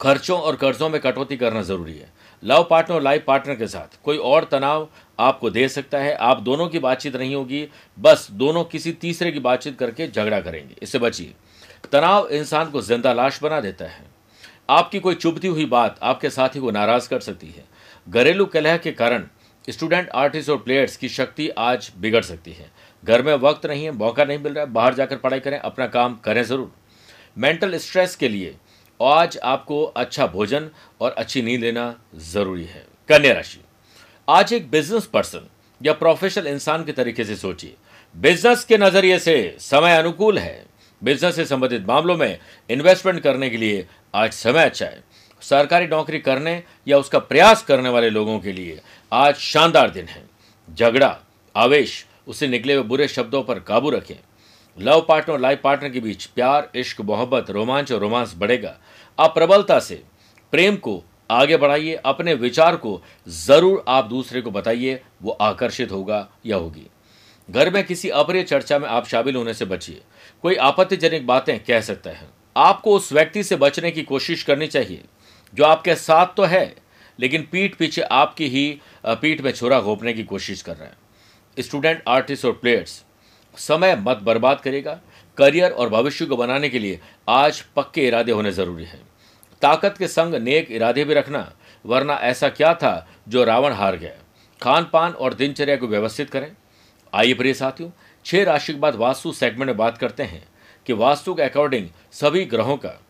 खर्चों 0.00 0.40
और 0.40 0.56
कर्जों 0.56 0.88
में 0.88 1.00
कटौती 1.00 1.36
करना 1.36 1.62
ज़रूरी 1.62 1.94
है। 1.94 2.10
लव 2.46 2.66
पार्टनर 2.70 2.96
और 2.96 3.02
लाइफ 3.02 3.24
पार्टनर 3.26 3.54
के 3.54 3.66
साथ। 3.66 3.98
कोई 4.04 4.16
और 4.16 4.44
तनाव 4.44 4.88
आपको 5.18 5.50
दे 5.50 5.68
सकता 5.68 5.98
है। 5.98 6.14
आप 6.14 6.40
दोनों 6.40 6.68
की 6.68 6.78
बातचीत 6.78 7.16
नहीं 7.16 7.34
होगी। 7.34 7.66
बस 7.98 8.28
दोनों 8.32 8.64
किसी 8.64 8.92
तीसरे 8.92 9.32
की 9.32 9.40
बातचीत 9.40 9.78
करके 9.78 10.08
झगड़ा 10.08 10.40
करेंगे। 10.40 10.76
इससे 10.82 10.98
बचिए। 10.98 11.32
तनाव 11.92 12.28
इंसान 12.28 12.70
को 12.70 12.80
ज़िंदा 12.82 13.12
लाश 13.12 13.42
बना 13.42 13.60
देता 13.60 13.84
है। 13.84 14.04
आपकी 14.70 15.00
कोई 15.00 15.14
चुभती 15.14 15.48
हुई 15.48 15.64
बात 15.66 15.98
आपके 16.02 16.30
साथी 16.30 16.60
को 16.60 16.70
नाराज़ 16.70 17.08
कर 17.08 17.20
सकती 17.20 17.46
है। 17.46 17.64
घरेलू 18.06 18.46
कलह 18.46 18.76
के 18.76 18.92
कारण 18.92 19.26
स्टूडेंट 19.68 20.08
आर्टिस्ट 20.10 20.50
और 20.50 20.56
प्लेयर्स 20.56 20.96
की 20.96 21.08
शक्ति 21.08 21.48
आज 21.48 21.90
बिगड़ 21.98 22.22
सकती 22.22 22.52
है। 22.52 22.70
घर 23.04 23.22
में 23.22 23.34
वक्त 23.34 23.66
नहीं 23.66 23.84
है, 23.84 23.90
मौका 23.90 24.24
नहीं 24.24 24.38
मिल 24.38 24.52
रहा 24.52 24.64
है, 24.64 24.70
बाहर 24.72 24.94
जाकर 24.94 25.16
पढ़ाई 25.16 25.40
करें, 25.40 25.58
अपना 25.58 25.86
काम 25.86 26.14
करें 26.16 26.42
ज़रूर। 26.42 26.72
मेंटल 27.36 27.76
स्ट्रेस 27.78 28.14
के 28.16 28.28
लिए 28.28 28.54
आज 29.00 29.36
आपको 29.44 29.82
अच्छा 29.84 30.26
भोजन 30.26 30.68
और 31.00 31.10
अच्छी 31.10 31.40
नींद 31.42 31.60
लेना 31.60 31.94
ज़रूरी 32.16 32.64
है। 32.64 32.84
कन्या 33.08 33.32
राशि। 33.32 33.58
आज 34.28 34.52
एक 34.52 34.70
बिज़नेस 34.70 35.06
पर्सन 35.06 35.48
या 35.80 35.92
प्रोफेशनल 35.92 36.46
इंसान 36.46 36.84
के 36.84 36.92
तरीके 36.92 37.24
से 37.24 37.36
सोचिए। 37.36 37.74
बिज़नेस 38.14 38.64
के 38.64 38.78
नज़रिए 38.78 39.18
से 39.18 39.56
समय 39.60 39.96
अनुकूल 39.96 40.38
है। 40.38 40.64
बिज़नेस 41.02 41.36
से 41.36 41.44
संबंधित 41.44 41.84
मामलों 41.88 42.16
में 42.16 42.38
इन्वेस्टमेंट 42.70 43.20
करने 43.22 43.50
के 43.50 43.56
लिए 43.56 43.86
आज 44.14 44.32
समय 44.32 44.64
अच्छा 44.64 44.86
है। 44.86 45.02
सरकारी 45.42 45.86
नौकरी 45.86 46.18
करने 46.18 46.62
या 46.88 46.98
उसका 46.98 47.18
प्रयास 47.18 47.62
करने 47.62 47.88
वाले 47.88 48.10
लोगों 48.10 48.38
के 48.40 48.52
लिए 48.52 48.80
आज 49.12 49.34
शानदार 49.34 49.90
दिन 49.90 50.06
है। 50.06 50.24
झगड़ा, 50.68 51.16
आवेश 51.54 52.04
उसे 52.26 52.48
निकले 52.48 52.74
हुए 52.74 52.84
बुरे 52.84 53.08
शब्दों 53.08 53.42
पर 53.42 53.58
काबू 53.58 53.90
रखें। 53.90 54.16
लव 54.78 55.04
पार्टनर 55.08 55.34
और 55.34 55.40
लाइफ 55.40 55.60
पार्टनर 55.64 55.90
के 55.90 56.00
बीच 56.00 56.24
प्यार, 56.26 56.70
इश्क, 56.74 57.00
मोहब्बत, 57.00 57.50
रोमांच 57.50 57.92
और 57.92 58.00
रोमांस 58.00 58.34
बढ़ेगा। 58.36 58.76
आप 59.18 59.34
प्रबलता 59.34 59.78
से 59.80 60.02
प्रेम 60.52 60.76
को 60.76 61.02
आगे 61.30 61.56
बढ़ाइए, 61.56 61.94
अपने 61.96 62.34
विचार 62.34 62.76
को 62.76 63.00
ज़रूर 63.28 63.84
आप 63.88 64.04
दूसरे 64.04 64.40
को 64.40 64.50
बताइए, 64.50 65.00
वो 65.22 65.30
आकर्षित 65.32 65.92
होगा 65.92 66.28
या 66.46 66.56
होगी। 66.56 66.86
घर 67.48 67.70
में 67.70 67.82
किसी 67.84 68.08
अप्रिय 68.10 68.42
चर्चा 68.42 68.78
में 68.78 68.88
आप 68.88 69.06
शामिल 69.06 69.36
होने 69.36 69.54
से 69.54 69.64
बचिए। 69.64 70.02
कोई 70.42 70.54
आपत्तिजनक 70.56 71.22
बातें 71.22 71.58
कह 71.64 71.80
सकता 71.80 72.10
है। 72.10 72.28
आपको 72.56 72.94
उस 72.96 73.12
व्यक्ति 73.12 73.42
से 73.42 73.56
बचने 73.56 73.90
की 73.90 74.02
कोशिश 74.02 74.42
करनी 74.42 74.66
चाहिए, 74.66 75.02
जो 75.54 75.64
आपके 75.64 75.94
साथ 75.94 76.34
तो 76.36 76.44
है, 76.44 76.74
लेकिन 77.18 77.48
पीठ 77.52 77.74
पीछे 77.74 78.02
आपकी 78.02 78.48
ही 78.48 78.80
पीठ 79.06 79.40
में 79.40 79.50
छुरा 79.52 79.80
घोपने 79.80 80.12
की 80.12 80.24
कोशिश 80.24 80.62
कर 80.62 80.76
रहे 80.76 80.88
हैं। 80.88 80.96
स्टूडेंट, 81.58 82.02
आर्टिस्ट 82.08 82.44
और 82.44 82.52
प्लेयर्स 82.52 83.02
समय 83.58 83.94
मत 83.98 84.18
बर्बाद 84.18 84.60
करेगा 84.60 84.98
करियर 85.38 85.70
और 85.70 85.88
भविष्य 85.88 86.26
को 86.26 86.36
बनाने 86.36 86.68
के 86.68 86.78
लिए 86.78 87.00
आज 87.28 87.60
पक्के 87.76 88.06
इरादे 88.06 88.32
होने 88.32 88.52
ज़रूरी 88.52 88.84
हैं। 88.84 89.00
ताकत 89.62 89.94
के 89.98 90.08
संग 90.08 90.34
नेक 90.34 90.70
इरादे 90.70 91.04
भी 91.04 91.14
रखना, 91.14 91.52
वरना 91.84 92.14
ऐसा 92.14 92.48
क्या 92.48 92.72
था 92.74 93.08
जो 93.28 93.44
रावण 93.44 93.72
हार 93.72 93.96
गया। 93.96 94.12
खान 94.62 94.88
पान 94.92 95.12
और 95.12 95.34
दिनचर्या 95.34 95.76
को 95.76 95.86
व्यवस्थित 95.86 96.30
करें। 96.30 96.50
आइए 97.12 97.34
प्रिय 97.34 97.54
साथियों, 97.54 97.90
छह 98.24 98.44
राशि 98.44 98.72
के 98.72 98.78
बाद 98.78 98.94
वास्तु 98.94 99.32
सेगमेंट 99.32 99.66
में 99.66 99.76
बात 99.76 99.98
करते 99.98 100.22
हैं 100.22 100.46
कि 100.86 100.92
वास्तु 100.92 101.34
के 101.34 101.42
अकॉर्डिंग 101.42 101.88
सभी 102.12 102.44
ग्रहों 102.44 102.76
का 102.76 103.00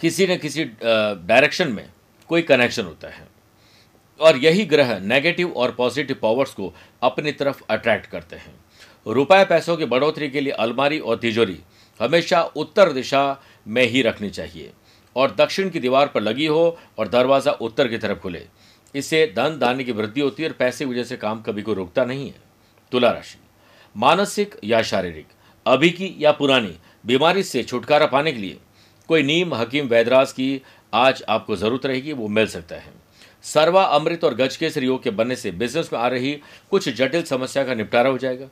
किसी 0.00 0.26
न 0.26 0.36
किसी 0.36 0.64
डायरेक्शन 0.64 1.72
में 1.72 1.88
कोई 2.30 2.42
कनेक्शन 2.42 2.84
होता 2.84 3.08
है। 3.08 3.26
और 4.20 4.36
यही 4.36 4.64
ग्रह 4.64 4.98
नेगेटिव 4.98 5.52
और 5.52 5.70
पॉजिटिव 5.70 6.16
पावर्स 6.22 6.52
को 6.54 6.72
अपनी 7.02 7.32
तरफ़ 7.32 7.62
अट्रैक्ट 7.70 8.06
करते 8.06 8.36
हैं। 8.36 8.54
रुपए 9.06 9.44
पैसों 9.44 9.76
की 9.76 9.84
बढ़ोतरी 9.84 10.28
के 10.30 10.40
लिए 10.40 10.52
अलमारी 10.52 10.98
और 10.98 11.16
तिजोरी 11.16 11.58
हमेशा 12.00 12.42
उत्तर 12.42 12.92
दिशा 12.92 13.42
में 13.68 13.86
ही 13.86 14.02
रखनी 14.02 14.30
चाहिए। 14.30 14.72
और 15.16 15.34
दक्षिण 15.34 15.70
की 15.70 15.80
दीवार 15.80 16.08
पर 16.08 16.20
लगी 16.20 16.46
हो 16.46 16.78
और 16.98 17.08
दरवाज़ा 17.08 17.52
उत्तर 17.52 17.88
की 17.88 17.98
तरफ़ 17.98 18.18
खुले। 18.18 18.46
इससे 18.94 19.34
धन 19.36 19.58
धान्य 19.58 19.84
की 19.84 19.92
वृद्धि 19.92 20.20
होती 20.20 20.42
है 20.42 20.48
और 20.48 20.54
पैसे 20.54 20.84
की 20.84 20.90
वजह 20.90 21.04
से 21.04 21.16
काम 21.16 21.42
कभी 21.42 21.62
को 21.62 21.72
रुकता 21.72 22.04
नहीं 22.04 22.26
है। 22.26 22.34
तुला 22.92 23.10
राशि। 23.10 23.38
मानसिक 23.96 24.54
या 24.64 24.82
शारीरिक? 24.82 25.26
अभी 25.66 25.90
की 25.90 26.14
या 26.18 26.32
पुरानी? 26.32 26.78
बीमारी 27.06 27.42
से 27.42 27.62
छुटकारा 27.62 28.06
पाने 28.06 28.32
के 28.32 28.38
लिए 28.38 28.58
कोई 29.08 29.22
नीम, 29.22 29.54
हकीम, 29.54 29.86
वैदराज 29.86 30.32
की 30.32 30.62
आज 30.94 31.22
आपको 31.28 31.56
ज़रूरत 31.56 31.86
रहेगी, 31.86 32.12
वो 32.12 32.28
मिल 32.28 32.46
सकता 32.46 32.76
है। 32.76 32.92
सर्वा, 33.42 33.82
अमृत 33.84 34.24
और 34.24 34.34
गजकेसर 34.34 34.84
योग 34.84 35.02
के 35.02 35.10
बनने 35.10 35.36
से 35.36 35.50
बिज़नेस 35.50 35.90
में 35.92 36.00
आ 36.00 36.08
रही 36.08 36.38
कुछ 36.70 36.88
जटिल 36.88 37.22
समस्या 37.22 37.64
का 37.64 37.74
निपटारा 37.74 38.10
हो 38.10 38.18
जाएगा। 38.18 38.46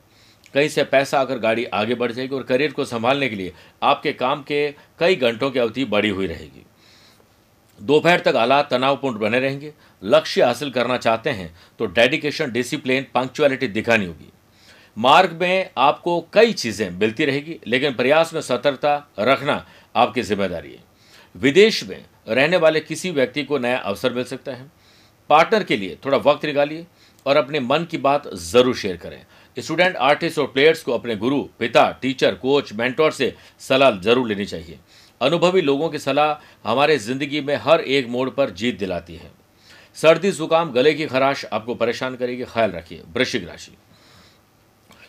कहीं 0.53 0.69
से 0.69 0.83
पैसा 0.85 1.19
आकर 1.19 1.39
गाड़ी 1.39 1.65
आगे 1.65 1.95
बढ़ 1.95 2.11
जाएगी 2.11 2.35
और 2.35 2.43
करियर 2.43 2.71
को 2.71 2.85
संभालने 2.85 3.29
के 3.29 3.35
लिए 3.35 3.53
आपके 3.83 4.13
काम 4.13 4.43
के 4.43 4.69
कई 4.99 5.15
घंटों 5.17 5.49
की 5.51 5.59
अवधि 5.59 5.85
बढ़ी 5.85 6.09
हुई 6.09 6.27
रहेगी। 6.27 6.65
दोपहर 7.79 8.19
तक 8.19 8.35
हालात 8.35 8.69
तनावपूर्ण 8.69 9.19
बने 9.19 9.39
रहेंगे। 9.39 9.73
लक्ष्य 10.01 10.43
हासिल 10.43 10.69
करना 10.71 10.97
चाहते 10.97 11.29
हैं 11.31 11.53
तो 11.79 11.85
डेडिकेशन, 11.87 12.51
डिसिप्लिन, 12.51 13.05
पंक्चुअलिटी 13.15 13.67
दिखानी 13.69 14.05
होगी। 14.05 14.31
मार्ग 14.97 15.31
में 15.41 15.69
आपको 15.79 16.19
कई 16.33 16.53
चीज़ें 16.53 16.89
मिलती 16.91 17.25
रहेगी, 17.25 17.59
लेकिन 17.67 17.93
प्रयास 17.93 18.33
में 18.33 18.41
सतर्कता 18.41 18.95
रखना 19.19 19.65
आपकी 19.95 20.21
ज़िम्मेदारी 20.23 20.71
है। 20.71 20.83
विदेश 21.35 21.83
में 21.83 22.03
रहने 22.27 22.57
वाले 22.57 22.79
किसी 22.81 23.11
व्यक्ति 23.11 23.43
को 23.43 23.57
नया 23.57 23.77
अवसर 23.79 24.13
मिल 24.13 24.23
सकता 24.25 24.51
है। 24.51 24.71
पार्टनर 25.29 25.63
के 25.63 25.77
लिए 25.77 25.97
थोड़ा 26.05 26.17
वक्त 26.19 26.45
निकालिए 26.45 26.85
और 27.25 27.37
अपने 27.37 27.59
मन 27.61 27.87
की 27.91 27.97
बात 27.99 28.33
ज़रूर 28.35 28.75
शेयर 28.75 28.97
करें। 28.97 29.21
स्टूडेंट 29.57 29.95
आर्टिस्ट 29.95 30.39
और 30.39 30.47
प्लेयर्स 30.47 30.81
को 30.83 30.91
अपने 30.91 31.15
गुरु, 31.15 31.41
पिता 31.59 31.89
टीचर 32.01 32.35
कोच 32.35 32.73
मेंटोर 32.73 33.11
से 33.11 33.33
सलाह 33.59 33.91
ज़रूर 33.99 34.27
लेनी 34.27 34.45
चाहिए। 34.45 34.79
अनुभवी 35.21 35.61
लोगों 35.61 35.89
की 35.89 35.99
सलाह 35.99 36.69
हमारे 36.69 36.97
ज़िंदगी 36.97 37.41
में 37.41 37.55
हर 37.55 37.81
एक 37.81 38.07
मोड़ 38.07 38.29
पर 38.29 38.49
जीत 38.51 38.79
दिलाती 38.79 39.15
है। 39.15 39.31
सर्दी, 39.97 40.31
जुकाम, 40.31 40.71
गले 40.71 40.93
की 40.93 41.05
खराश 41.05 41.45
आपको 41.45 41.75
परेशान 41.75 42.15
करेगी, 42.15 42.43
ख्याल 42.43 42.71
रखिए। 42.71 43.01
वृश्चिक 43.15 43.47
राशि। 43.47 43.71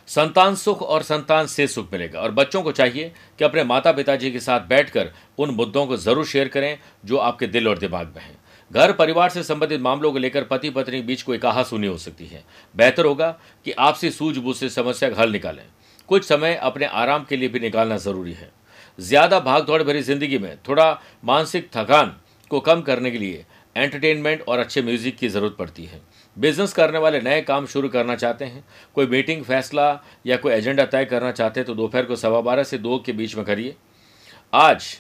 संतान 0.09 0.55
सुख 0.55 0.83
और 0.83 1.03
संतान 1.03 1.47
से 1.47 1.67
सुख 1.67 1.93
मिलेगा 1.93 2.21
और 2.21 2.31
बच्चों 2.33 2.63
को 2.63 2.73
चाहिए 2.73 3.13
कि 3.39 3.45
अपने 3.45 3.65
माता 3.65 3.93
पिताजी 3.93 4.31
के 4.31 4.41
साथ 4.41 4.67
बैठकर 4.69 5.13
उन 5.39 5.51
मुद्दों 5.51 5.87
को 5.87 5.97
ज़रूर 5.97 6.27
शेयर 6.27 6.49
करें 6.49 6.79
जो 7.05 7.17
आपके 7.19 7.47
दिल 7.47 7.69
और 7.69 7.79
दिमाग 7.79 8.13
में 8.17 8.23
हैं। 8.23 8.37
घर 8.75 8.93
परिवार 8.93 9.31
से 9.31 9.43
संबंधित 9.43 9.81
मामलों 9.81 10.13
को 10.13 10.19
लेकर 10.19 10.45
पति 10.45 10.71
पत्नी 10.71 10.97
के 10.97 11.07
बीच 11.07 11.23
कोई 11.23 11.39
कहा 11.39 11.63
सुनी 11.63 11.87
हो 11.87 11.97
सकती 11.99 12.27
है। 12.27 12.43
बेहतर 12.75 13.05
होगा 13.05 13.31
कि 13.67 13.73
आपसी 13.73 14.11
सूझबूझ 14.11 14.57
से 14.57 14.69
समस्या 14.71 15.11
का 15.11 15.21
हल 15.21 15.33
निकालें। 15.33 15.65
कुछ 16.09 16.25
समय 16.25 16.55
अपने 16.63 16.87
आराम 16.87 17.25
के 17.25 17.37
लिए 17.37 17.49
भी 17.49 17.61
निकालना 17.61 17.97
ज़रूरी 17.99 18.33
है। 18.33 18.51
ज़्यादा 18.99 19.41
भाग 19.41 19.65
दौड़ 19.67 19.83
भरी 19.83 20.03
ज़िंदगी 20.03 20.39
में 20.39 20.57
थोड़ा 20.69 20.91
मानसिक 21.25 21.69
थकान 21.77 22.15
को 22.51 22.61
कम 22.61 22.81
करने 22.83 23.11
के 23.11 23.19
लिए 23.19 23.45
एंटरटेनमेंट 23.77 24.43
और 24.43 24.59
अच्छे 24.59 24.83
म्यूज़िक 24.83 25.17
की 25.17 25.29
ज़रूरत 25.29 25.57
पड़ती 25.59 25.85
है। 25.85 26.01
बिज़नेस 26.37 26.73
करने 26.73 26.99
वाले 26.99 27.21
नए 27.21 27.41
काम 27.43 27.67
शुरू 27.67 27.89
करना 27.89 28.15
चाहते 28.17 28.45
हैं। 28.45 28.65
कोई 28.95 29.07
मीटिंग, 29.07 29.43
फैसला 29.45 30.01
या 30.27 30.37
कोई 30.37 30.53
एजेंडा 30.53 30.85
तय 30.85 31.05
करना 31.05 31.31
चाहते 31.33 31.61
हैं 31.61 31.67
तो 31.67 31.75
दोपहर 31.75 32.05
को 32.05 32.17
सवा 32.17 32.41
बारह 32.43 32.65
से 32.65 32.79
दो 32.79 32.99
के 33.07 33.13
बीच 33.13 33.37
में 33.37 33.45
करिए। 33.45 33.75
आज 34.53 34.95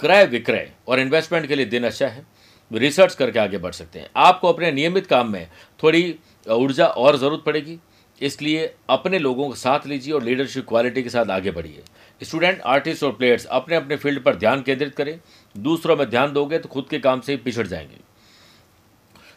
क्रय 0.00 0.24
विक्रय 0.26 0.70
और 0.88 1.00
इन्वेस्टमेंट 1.00 1.46
के 1.46 1.56
लिए 1.56 1.66
दिन 1.66 1.84
अच्छा 1.84 2.06
है। 2.06 2.24
रिसर्च 2.72 3.14
करके 3.14 3.38
आगे 3.38 3.58
बढ़ 3.58 3.72
सकते 3.72 3.98
हैं। 3.98 4.10
आपको 4.16 4.48
अपने 4.48 4.72
नियमित 4.72 5.06
काम 5.06 5.32
में 5.32 5.48
थोड़ी 5.82 6.16
ऊर्जा 6.50 6.86
और 6.86 7.16
ज़रूरत 7.16 7.42
पड़ेगी। 7.46 7.78
इसलिए 8.22 8.74
अपने 8.90 9.18
लोगों 9.18 9.48
को 9.48 9.54
साथ 9.54 9.86
लीजिए 9.86 10.14
और 10.14 10.22
लीडरशिप 10.22 10.68
क्वालिटी 10.68 11.02
के 11.02 11.08
साथ 11.08 11.30
आगे 11.30 11.50
बढ़िए। 11.50 11.82
स्टूडेंट 12.22 12.60
आर्टिस्ट 12.60 13.04
और 13.04 13.12
प्लेयर्स 13.12 13.46
अपने 13.46 13.76
अपने 13.76 13.96
फ़ील्ड 13.96 14.24
पर 14.24 14.36
ध्यान 14.36 14.62
केंद्रित 14.62 14.94
करें। 14.94 15.20
दूसरों 15.58 15.96
में 15.96 16.10
ध्यान 16.10 16.32
दोगे 16.32 16.58
तो 16.58 16.68
खुद 16.68 16.86
के 16.90 16.98
काम 16.98 17.20
से 17.20 17.32
ही 17.32 17.38
पिछड़ 17.38 17.66
जाएँगे। 17.66 17.96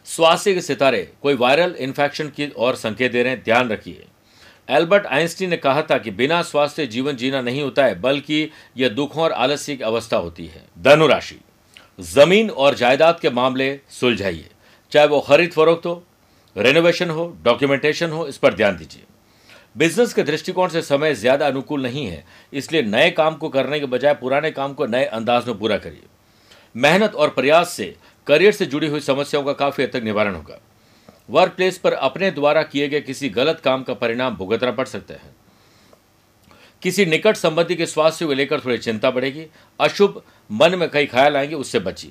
स्वास्थ्य 0.04 0.54
के 0.54 0.60
सितारे, 0.60 1.12
कोई 1.22 1.34
वायरल 1.34 1.70
इन्फेक्शन 1.70 2.28
की 2.28 2.46
और 2.46 2.74
संकेत 2.74 3.12
दे 3.12 3.22
रहे 3.22 3.32
हैं, 3.32 3.42
ध्यान 3.44 3.68
रखिए। 3.68 4.04
एल्बर्ट 4.68 5.06
आइंस्टीन 5.06 5.50
ने 5.50 5.56
कहा 5.56 5.82
था 5.82 5.98
कि 5.98 6.10
बिना 6.10 6.42
स्वास्थ्य 6.42 6.86
जीवन 6.86 7.16
जीना 7.16 7.40
नहीं 7.40 7.62
होता 7.62 7.84
है, 7.84 8.00
बल्कि 8.00 8.50
यह 8.76 8.88
दुखों 8.88 9.22
और 9.22 9.32
आलस्य 9.32 9.76
की 9.76 9.82
अवस्था 9.82 10.16
होती 10.16 10.46
है। 10.46 10.64
धनुराशि। 10.78 11.40
ज़मीन 11.98 12.50
और 12.50 12.74
जायदाद 12.74 13.18
के 13.20 13.30
मामले 13.30 13.78
सुलझाइए। 13.90 14.48
चाहे 14.92 15.06
वो 15.06 15.20
खरीद 15.20 15.52
फरोख्त 15.52 15.86
हो 15.86 16.02
रेनोवेशन 16.56 17.10
हो 17.10 17.26
डॉक्यूमेंटेशन 17.44 18.10
हो, 18.10 18.26
इस 18.26 18.38
पर 18.38 18.54
ध्यान 18.54 18.76
दीजिए। 18.76 19.02
बिज़नेस 19.76 20.12
के 20.14 20.22
दृष्टिकोण 20.22 20.68
से 20.68 20.82
समय 20.82 21.14
ज़्यादा 21.14 21.46
अनुकूल 21.46 21.82
नहीं 21.82 22.06
है, 22.06 22.24
इसलिए 22.52 22.82
नए 22.82 23.10
काम 23.12 23.34
को 23.34 23.48
करने 23.48 23.80
के 23.80 23.86
बजाय 23.86 24.14
पुराने 24.14 24.50
काम 24.50 24.74
को 24.74 24.86
नए 24.86 25.04
अंदाज 25.06 25.46
में 25.46 25.58
पूरा 25.58 25.78
करिए। 25.78 26.02
मेहनत 26.74 27.14
और 27.14 27.28
प्रयास 27.30 27.70
से 27.70 27.94
करियर 28.26 28.52
से 28.52 28.66
जुड़ी 28.66 28.86
हुई 28.86 29.00
समस्याओं 29.02 29.44
का 29.44 29.52
काफ़ी 29.54 29.84
हद 29.84 29.90
तक 29.92 30.02
निवारण 30.02 30.34
होगा। 30.34 30.58
वर्क 31.28 31.52
प्लेस 31.52 31.78
पर 31.78 31.92
अपने 31.92 32.30
द्वारा 32.30 32.62
किए 32.64 32.88
गए 32.88 33.00
किसी 33.00 33.28
गलत 33.30 33.60
काम 33.60 33.82
का 33.82 33.94
परिणाम 33.94 34.36
भुगतना 34.36 34.70
पड़ 34.72 34.86
सकता 34.86 35.14
है। 35.14 35.33
किसी 36.84 37.06
निकट 37.06 37.36
संबंधी 37.36 37.74
के 37.74 37.86
स्वास्थ्य 37.86 38.26
को 38.26 38.32
लेकर 38.32 38.60
थोड़ी 38.60 38.78
चिंता 38.78 39.10
बढ़ेगी। 39.10 39.46
अशुभ 39.80 40.22
मन 40.52 40.74
में 40.74 40.90
कई 40.90 41.06
ख्याल 41.06 41.36
आएँगे, 41.36 41.54
उससे 41.54 41.78
बचिए। 41.78 42.10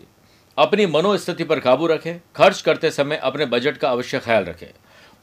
अपनी 0.58 0.86
मनोस्थिति 0.86 1.44
पर 1.44 1.60
काबू 1.60 1.88
रखें, 1.88 2.20
खर्च 2.36 2.62
करते 2.62 2.92
समय 2.92 3.16
अपने 3.16 3.46
बजट 3.46 3.78
का 3.78 3.90
अवश्य 3.90 4.20
ख्याल 4.20 4.44
रखें। 4.44 4.68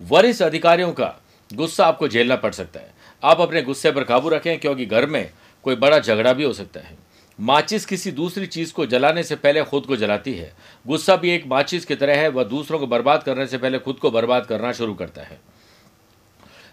वरिष्ठ 0.03 0.43
अधिकारियों 0.43 0.93
का 0.93 1.15
गुस्सा 1.53 1.87
आपको 1.87 2.09
झेलना 2.09 2.37
पड़ 2.37 2.53
सकता 2.53 2.81
है। 2.81 2.95
आप 3.25 3.41
अपने 3.41 3.63
गुस्से 3.63 3.93
पर 3.93 4.05
काबू 4.05 4.29
रखें, 4.29 4.61
क्योंकि 4.61 4.87
घर 4.87 5.07
में 5.07 5.31
कोई 5.63 5.77
बड़ा 5.77 5.99
झगड़ा 5.99 6.33
भी 6.33 6.45
हो 6.45 6.53
सकता 6.53 6.81
है। 6.81 6.97
माचिस 7.41 7.87
किसी 7.87 8.11
दूसरी 8.11 8.47
चीज़ 8.47 8.73
को 8.73 8.87
जलाने 8.87 9.23
से 9.23 9.37
पहले 9.37 9.63
खुद 9.63 9.87
को 9.87 9.97
जलाती 9.97 10.35
है। 10.35 10.55
गुस्सा 10.87 11.17
भी 11.17 11.31
एक 11.31 11.47
माचिस 11.47 11.85
की 11.85 11.95
तरह 11.95 12.17
है, 12.17 12.29
वह 12.29 12.45
दूसरों 12.45 12.79
को 12.79 12.87
बर्बाद 12.87 13.23
करने 13.23 13.47
से 13.47 13.59
पहले 13.59 13.79
खुद 13.79 13.97
को 13.97 14.11
बर्बाद 14.11 14.47
करना 14.47 14.73
शुरू 14.73 14.95
करता 14.95 15.23
है। 15.23 15.41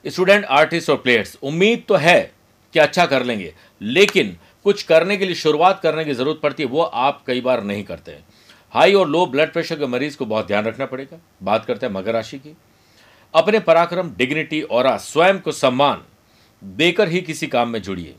स्टूडेंट, 0.08 0.46
आर्टिस्ट 0.46 0.90
और 0.90 0.98
प्लेयर्स, 0.98 1.38
उम्मीद 1.44 1.84
तो 1.88 1.96
है 1.96 2.37
कि 2.74 2.80
अच्छा 2.80 3.06
कर 3.06 3.24
लेंगे। 3.24 3.56
लेकिन 3.82 4.38
कुछ 4.64 4.84
करने 4.84 5.18
के 5.18 5.26
लिए, 5.26 5.36
शुरुआत 5.36 5.80
करने 5.82 6.06
की 6.06 6.14
ज़रूरत 6.14 6.40
पड़ती 6.44 6.64
है, 6.64 6.70
वो 6.70 6.82
आप 6.82 7.24
कई 7.28 7.42
बार 7.42 7.64
नहीं 7.64 7.84
करते 7.84 8.12
हैं। 8.12 8.26
हाई 8.72 8.94
और 8.94 9.10
लो 9.10 9.26
ब्लड 9.26 9.54
प्रेशर 9.54 9.76
के 9.76 9.86
मरीज़ 9.86 10.18
को 10.18 10.26
बहुत 10.26 10.48
ध्यान 10.48 10.66
रखना 10.66 10.86
पड़ेगा। 10.86 11.18
बात 11.44 11.66
करते 11.66 11.86
हैं 11.86 11.94
मकर 11.94 12.14
राशि 12.14 12.40
की। 12.40 12.58
अपने 13.36 13.60
पराक्रम, 13.60 14.12
डिग्निटी, 14.18 14.62
और 14.62 14.98
स्वयं 14.98 15.40
को 15.40 15.52
सम्मान 15.52 16.04
देकर 16.64 17.10
ही 17.10 17.22
किसी 17.22 17.48
काम 17.48 17.70
में 17.70 17.82
जुड़िए। 17.82 18.16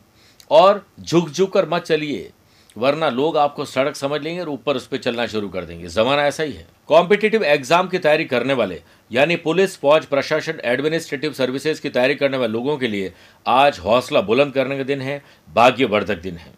और 0.50 0.86
झुक 1.00 1.30
झुक 1.30 1.52
कर 1.52 1.68
मत 1.68 1.82
चलिए। 1.82 2.30
वरना 2.78 3.08
लोग 3.10 3.36
आपको 3.38 3.64
सड़क 3.64 3.96
समझ 3.96 4.20
लेंगे 4.22 4.40
और 4.40 4.48
ऊपर 4.48 4.76
उस 4.76 4.86
पर 4.86 4.96
चलना 4.96 5.26
शुरू 5.26 5.48
कर 5.48 5.64
देंगे। 5.64 5.88
जमाना 5.88 6.26
ऐसा 6.26 6.42
ही 6.42 6.52
है। 6.52 6.66
कॉम्पिटेटिव 6.88 7.44
एग्ज़ाम 7.44 7.88
की 7.88 7.98
तैयारी 7.98 8.24
करने 8.24 8.54
वाले, 8.54 8.80
यानी 9.10 9.36
पुलिस, 9.36 9.76
फौज, 9.76 10.04
प्रशासन 10.06 10.60
एडमिनिस्ट्रेटिव 10.64 11.32
सर्विसेज़ 11.32 11.80
की 11.82 11.90
तैयारी 11.90 12.14
करने 12.14 12.36
वाले 12.36 12.52
लोगों 12.52 12.76
के 12.78 12.88
लिए 12.88 13.12
आज 13.46 13.78
हौसला 13.78 14.20
बुलंद 14.22 14.52
करने 14.52 14.76
का 14.76 14.82
दिन 14.82 15.00
है, 15.00 15.22
भाग्यवर्धक 15.48 16.18
दिन 16.18 16.36
है। 16.36 16.52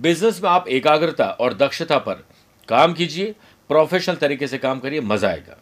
बिज़नेस 0.00 0.42
में 0.42 0.50
आप 0.50 0.68
एकाग्रता 0.68 1.26
और 1.30 1.54
दक्षता 1.54 1.98
पर 1.98 2.24
काम 2.68 2.92
कीजिए 2.92 3.34
प्रोफेशनल 3.70 4.16
तरीके 4.16 4.46
से 4.46 4.58
काम 4.58 4.78
करिए, 4.78 5.00
मज़ा 5.00 5.28
आएगा। 5.28 5.60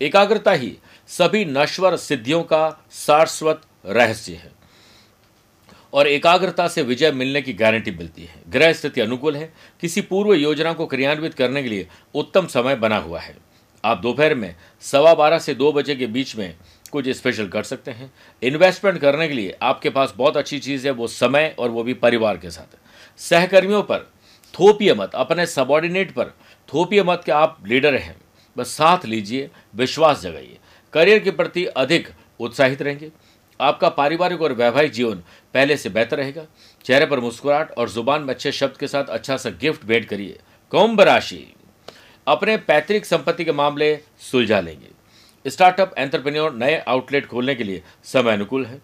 एकाग्रता 0.00 0.52
ही 0.52 0.76
सभी 1.08 1.44
नश्वर 1.44 1.96
सिद्धियों 1.96 2.42
का 2.42 2.86
शाश्वत 2.96 3.62
रहस्य 3.86 4.32
है। 4.34 4.57
और 5.92 6.08
एकाग्रता 6.08 6.68
से 6.68 6.82
विजय 6.82 7.12
मिलने 7.12 7.42
की 7.42 7.52
गारंटी 7.52 7.90
मिलती 7.90 8.22
है। 8.22 8.34
ग्रह 8.48 8.72
स्थिति 8.72 9.00
अनुकूल 9.00 9.36
है। 9.36 9.52
किसी 9.80 10.00
पूर्व 10.00 10.34
योजना 10.34 10.72
को 10.72 10.86
क्रियान्वित 10.86 11.34
करने 11.34 11.62
के 11.62 11.68
लिए 11.68 11.88
उत्तम 12.14 12.46
समय 12.46 12.74
बना 12.74 12.96
हुआ 12.96 13.20
है। 13.20 13.36
आप 13.84 13.98
दोपहर 13.98 14.34
में 14.34 14.56
सवा 14.80 15.14
बारह 15.14 15.38
से 15.38 15.54
दो 15.54 15.72
बजे 15.72 15.96
के 15.96 16.06
बीच 16.06 16.36
में 16.36 16.56
कुछ 16.90 17.08
स्पेशल 17.08 17.48
कर 17.48 17.62
सकते 17.62 17.90
हैं। 17.90 18.12
इन्वेस्टमेंट 18.42 19.00
करने 19.00 19.28
के 19.28 19.34
लिए 19.34 19.58
आपके 19.62 19.90
पास 19.90 20.14
बहुत 20.16 20.36
अच्छी 20.36 20.58
चीज़ 20.58 20.86
है, 20.86 20.92
वो 20.92 21.06
समय 21.06 21.54
और 21.58 21.70
वो 21.70 21.82
भी 21.82 21.94
परिवार 21.94 22.36
के 22.36 22.50
साथ। 22.50 22.78
सहकर्मियों 23.20 23.82
पर 23.82 23.98
थोपिए 24.54 24.94
मत, 24.94 25.10
अपने 25.14 25.46
सबॉर्डिनेट 25.46 26.12
पर 26.12 26.24
थोपिए 26.74 27.02
मत 27.02 27.22
के 27.26 27.32
आप 27.32 27.62
लीडर 27.66 27.94
हैं। 27.94 28.16
बस 28.56 28.66
साथ 28.66 29.04
लीजिए, 29.04 29.50
विश्वास 29.74 30.22
जगाइए। 30.22 30.56
करियर 30.92 31.18
के 31.18 31.30
प्रति 31.30 31.64
अधिक 31.64 32.08
उत्साहित 32.40 32.82
रहेंगे। 32.82 33.10
आपका 33.60 33.88
पारिवारिक 33.88 34.42
और 34.42 34.52
वैवाहिक 34.52 34.90
जीवन 34.90 35.14
पहले 35.54 35.76
से 35.76 35.88
बेहतर 35.88 36.16
रहेगा। 36.16 36.44
चेहरे 36.84 37.06
पर 37.06 37.20
मुस्कुराहट 37.20 37.78
और 37.78 37.88
ज़ुबान 37.88 38.22
में 38.22 38.34
अच्छे 38.34 38.52
शब्द 38.52 38.76
के 38.76 38.88
साथ 38.88 39.04
अच्छा 39.04 39.36
सा 39.36 39.50
गिफ्ट 39.50 39.84
भेंट 39.84 40.04
करिए। 40.04 40.38
कुंभ 40.70 41.00
राशि। 41.00 41.54
अपने 42.28 42.56
पैतृक 42.56 43.04
संपत्ति 43.04 43.44
के 43.44 43.52
मामले 43.52 44.00
सुलझा 44.20 44.60
लेंगे। 44.60 45.50
स्टार्टअप, 45.50 45.94
एंटरप्रेन्योर, 45.98 46.54
नए 46.54 46.78
आउटलेट 46.78 47.26
खोलने 47.26 47.54
के 47.54 47.64
लिए 47.64 47.82
समय 48.04 48.32
अनुकूल 48.32 48.66
है। 48.66 48.78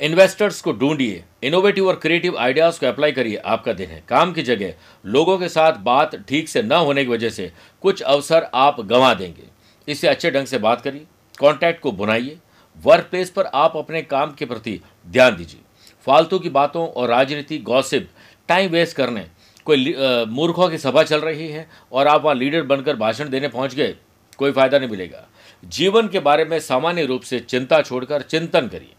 इन्वेस्टर्स 0.00 0.60
को 0.62 0.72
ढूंढिए। 0.72 1.24
इनोवेटिव 1.42 1.88
और 1.88 1.96
क्रिएटिव 1.96 2.38
आइडियाज़ 2.38 2.80
को 2.80 2.86
अप्लाई 2.86 3.12
करिए। 3.12 3.36
आपका 3.36 3.72
दिन 3.72 3.90
है। 3.90 4.04
काम 4.08 4.32
की 4.32 4.42
जगह। 4.42 4.74
लोगों 5.06 5.38
के 5.38 5.48
साथ 5.48 5.72
बात 5.72 6.16
ठीक 6.16 6.48
से 6.48 6.62
न 6.62 6.72
होने 6.72 7.04
की 7.04 7.10
वजह 7.10 7.30
से 7.30 7.52
कुछ 7.82 8.02
अवसर 8.02 8.50
आप 8.54 8.80
गंवा 8.80 9.14
देंगे। 9.14 9.44
इससे 9.88 10.08
अच्छे 10.08 10.30
ढंग 10.30 10.46
से 10.46 10.58
बात 10.58 10.80
करिए। 10.80 11.06
कॉन्टैक्ट 11.38 11.80
को 11.80 11.92
बुनाइए। 11.92 12.38
वर्क 12.78 13.06
प्लेस 13.10 13.30
पर 13.30 13.46
आप 13.46 13.76
अपने 13.76 14.02
काम 14.04 14.32
के 14.32 14.46
प्रति 14.46 14.80
ध्यान 15.06 15.36
दीजिए। 15.36 15.60
फालतू 16.06 16.38
की 16.38 16.48
बातों 16.50 16.86
और 16.88 17.08
राजनीति 17.08 17.58
गॉसिप 17.60 18.08
टाइम 18.48 18.70
वेस्ट 18.70 18.96
करने, 18.96 19.26
कोई 19.66 19.94
मूर्खों 20.28 20.68
की 20.68 20.78
सभा 20.78 21.02
चल 21.02 21.20
रही 21.20 21.48
है 21.48 21.66
और 21.92 22.06
आप 22.06 22.22
वहाँ 22.22 22.34
लीडर 22.36 22.62
बनकर 22.64 22.96
भाषण 22.96 23.28
देने 23.30 23.48
पहुँच 23.48 23.74
गए, 23.74 23.94
कोई 24.38 24.52
फ़ायदा 24.52 24.78
नहीं 24.78 24.90
मिलेगा। 24.90 25.26
जीवन 25.62 26.08
के 26.08 26.20
बारे 26.20 26.44
में 26.44 26.58
सामान्य 26.60 27.04
रूप 27.06 27.22
से 27.22 27.40
चिंता 27.40 27.80
छोड़कर 27.82 28.22
चिंतन 28.22 28.68
करिए। 28.68 28.94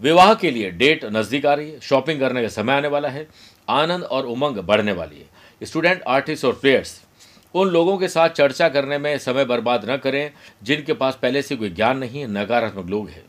विवाह 0.00 0.34
के 0.34 0.50
लिए 0.50 0.70
डेट 0.72 1.04
नज़दीक 1.06 1.46
आ 1.46 1.54
रही 1.54 1.70
है 1.70 1.80
शॉपिंग 1.80 2.20
करने 2.20 2.42
का 2.42 2.48
समय 2.50 2.72
आने 2.72 2.88
वाला 2.88 3.08
है, 3.08 3.26
आनंद 3.68 4.04
और 4.04 4.26
उमंग 4.26 4.56
बढ़ने 4.58 4.92
वाली 4.92 5.16
है। 5.16 5.66
स्टूडेंट 5.66 6.02
आर्टिस्ट 6.08 6.44
और 6.44 6.52
प्लेयर्स 6.52 7.00
उन 7.54 7.68
लोगों 7.68 7.98
के 7.98 8.08
साथ 8.08 8.28
चर्चा 8.28 8.68
करने 8.68 8.98
में 8.98 9.18
समय 9.18 9.44
बर्बाद 9.44 9.90
न 9.90 9.96
करें, 9.96 10.30
जिनके 10.62 10.92
पास 10.92 11.18
पहले 11.22 11.42
से 11.42 11.56
कोई 11.56 11.70
ज्ञान 11.70 11.98
नहीं 11.98 12.20
है, 12.20 12.26
नकारात्मक 12.26 12.86
लोग 12.86 13.08
हैं। 13.08 13.24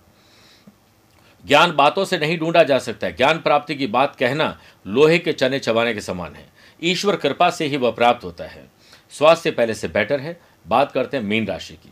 ज्ञान 1.45 1.71
बातों 1.71 2.05
से 2.05 2.17
नहीं 2.17 2.37
ढूंढा 2.39 2.63
जा 2.63 2.77
सकता 2.79 3.07
है। 3.07 3.15
ज्ञान 3.15 3.39
प्राप्ति 3.39 3.75
की 3.75 3.87
बात 3.87 4.15
कहना 4.15 4.59
लोहे 4.87 5.17
के 5.19 5.33
चने 5.33 5.59
चबाने 5.59 5.93
के 5.93 6.01
समान 6.01 6.35
है। 6.35 6.47
ईश्वर 6.83 7.15
कृपा 7.15 7.49
से 7.49 7.65
ही 7.65 7.77
वह 7.77 7.91
प्राप्त 7.91 8.23
होता 8.23 8.43
है। 8.43 8.71
स्वास्थ्य 9.11 9.51
पहले 9.51 9.73
से 9.73 9.87
बेटर 9.87 10.19
है। 10.19 10.39
बात 10.67 10.91
करते 10.91 11.17
हैं 11.17 11.23
मीन 11.23 11.47
राशि 11.47 11.73
की। 11.73 11.91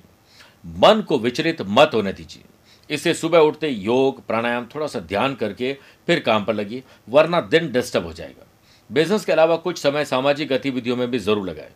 मन 0.65 1.01
को 1.01 1.19
विचलित 1.19 1.61
मत 1.61 1.91
होने 1.93 2.13
दीजिए। 2.13 2.43
इससे 2.89 3.13
सुबह 3.13 3.39
उठते 3.39 3.69
योग, 3.69 4.25
प्राणायाम 4.27 4.65
थोड़ा 4.65 4.87
सा 4.87 4.99
ध्यान 4.99 5.35
करके 5.35 5.73
फिर 6.07 6.19
काम 6.19 6.45
पर 6.45 6.53
लगी 6.53 6.83
वरना 7.09 7.41
दिन 7.41 7.71
डिस्टर्ब 7.71 8.05
हो 8.05 8.13
जाएगा। 8.13 8.47
बिज़नेस 8.89 9.25
के 9.25 9.31
अलावा 9.31 9.55
कुछ 9.55 9.77
समय 9.77 10.05
सामाजिक 10.05 10.49
गतिविधियों 10.49 10.95
में 10.95 11.11
भी 11.11 11.19
ज़रूर 11.19 11.49
लगाए। 11.49 11.71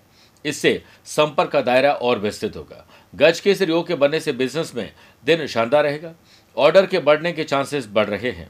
इससे 0.45 0.83
संपर्क 1.05 1.49
का 1.49 1.61
दायरा 1.61 1.93
और 1.93 2.19
विस्तृत 2.19 2.55
होगा। 2.55 2.87
गज 3.15 3.39
के 3.39 3.55
सिर 3.55 3.69
योग 3.69 3.87
के 3.87 3.95
बनने 3.95 4.19
से 4.19 4.31
बिज़नेस 4.31 4.75
में 4.75 4.93
दिन 5.25 5.47
शानदार 5.47 5.83
रहेगा। 5.83 6.13
ऑर्डर 6.57 6.85
के 6.85 6.99
बढ़ने 6.99 7.31
के 7.31 7.43
चांसेस 7.43 7.87
बढ़ 7.91 8.05
रहे 8.05 8.31
हैं। 8.31 8.49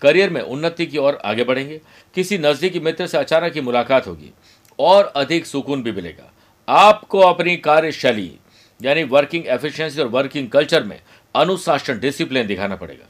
करियर 0.00 0.30
में 0.30 0.40
उन्नति 0.40 0.86
की 0.86 0.98
ओर 0.98 1.18
आगे 1.24 1.44
बढ़ेंगे। 1.44 1.80
किसी 2.14 2.38
नजदीकी 2.38 2.80
मित्र 2.80 3.06
से 3.06 3.18
अचानक 3.18 3.54
ही 3.54 3.60
मुलाकात 3.60 4.06
होगी। 4.06 4.32
और 4.78 5.12
अधिक 5.16 5.46
सुकून 5.46 5.82
भी 5.82 5.92
मिलेगा। 5.92 6.32
आपको 6.68 7.20
अपनी 7.20 7.56
कार्यशैली, 7.56 8.36
यानी 8.82 9.02
वर्किंग 9.02 9.46
एफिशिएंसी 9.46 10.00
और 10.00 10.06
वर्किंग 10.06 10.48
कल्चर 10.48 10.84
में 10.84 11.00
अनुशासन 11.34 12.00
डिसिप्लिन 12.00 12.46
दिखाना 12.46 12.76
पड़ेगा। 12.76 13.04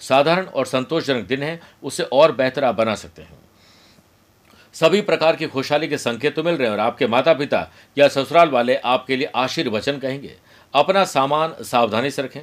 साधारण 0.00 0.46
और 0.46 0.66
संतोषजनक 0.66 1.24
दिन 1.24 1.42
है। 1.42 1.60
उसे 1.82 2.02
और 2.02 2.32
बेहतर 2.32 2.64
आप 2.64 2.74
बना 2.74 2.94
सकते 2.94 3.22
हैं। 3.22 3.38
सभी 4.74 5.00
प्रकार 5.00 5.36
की 5.36 5.46
खुशहाली 5.46 5.88
के 5.88 5.98
संकेत 5.98 6.34
तो 6.36 6.42
मिल 6.42 6.54
रहे 6.54 6.66
हैं 6.66 6.72
और 6.72 6.80
आपके 6.80 7.06
माता 7.06 7.32
पिता 7.34 7.66
या 7.98 8.08
ससुराल 8.08 8.48
वाले 8.48 8.76
आपके 8.76 9.16
लिए 9.16 9.26
आशीर्वचन 9.26 9.98
कहेंगे। 9.98 10.34
अपना 10.74 11.04
सामान 11.04 11.54
सावधानी 11.62 12.10
से 12.10 12.22
रखें, 12.22 12.40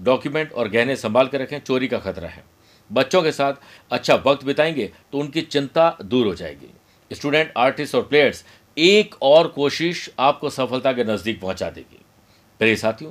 डॉक्यूमेंट 0.00 0.52
और 0.52 0.68
गहने 0.68 0.96
संभाल 0.96 1.26
कर 1.26 1.40
रखें, 1.40 1.58
चोरी 1.60 1.88
का 1.88 1.98
खतरा 1.98 2.28
है। 2.28 2.44
बच्चों 2.90 3.22
के 3.22 3.32
साथ 3.32 3.54
अच्छा 3.90 4.14
वक्त 4.16 4.44
बिताएँगे 4.44 4.92
तो 5.12 5.18
उनकी 5.18 5.40
चिंता 5.42 5.96
दूर 6.02 6.26
हो 6.26 6.34
जाएगी। 6.34 6.70
स्टूडेंट, 7.10 7.52
आर्टिस्ट 7.56 7.94
और 7.94 8.02
प्लेयर्स, 8.02 8.44
एक 8.76 9.14
और 9.22 9.48
कोशिश 9.48 10.10
आपको 10.18 10.50
सफलता 10.50 10.92
के 10.92 11.04
नज़दीक 11.04 11.40
पहुँचा 11.40 11.70
देगी। 11.70 12.00
प्रिय 12.60 12.76
साथियों, 12.76 13.10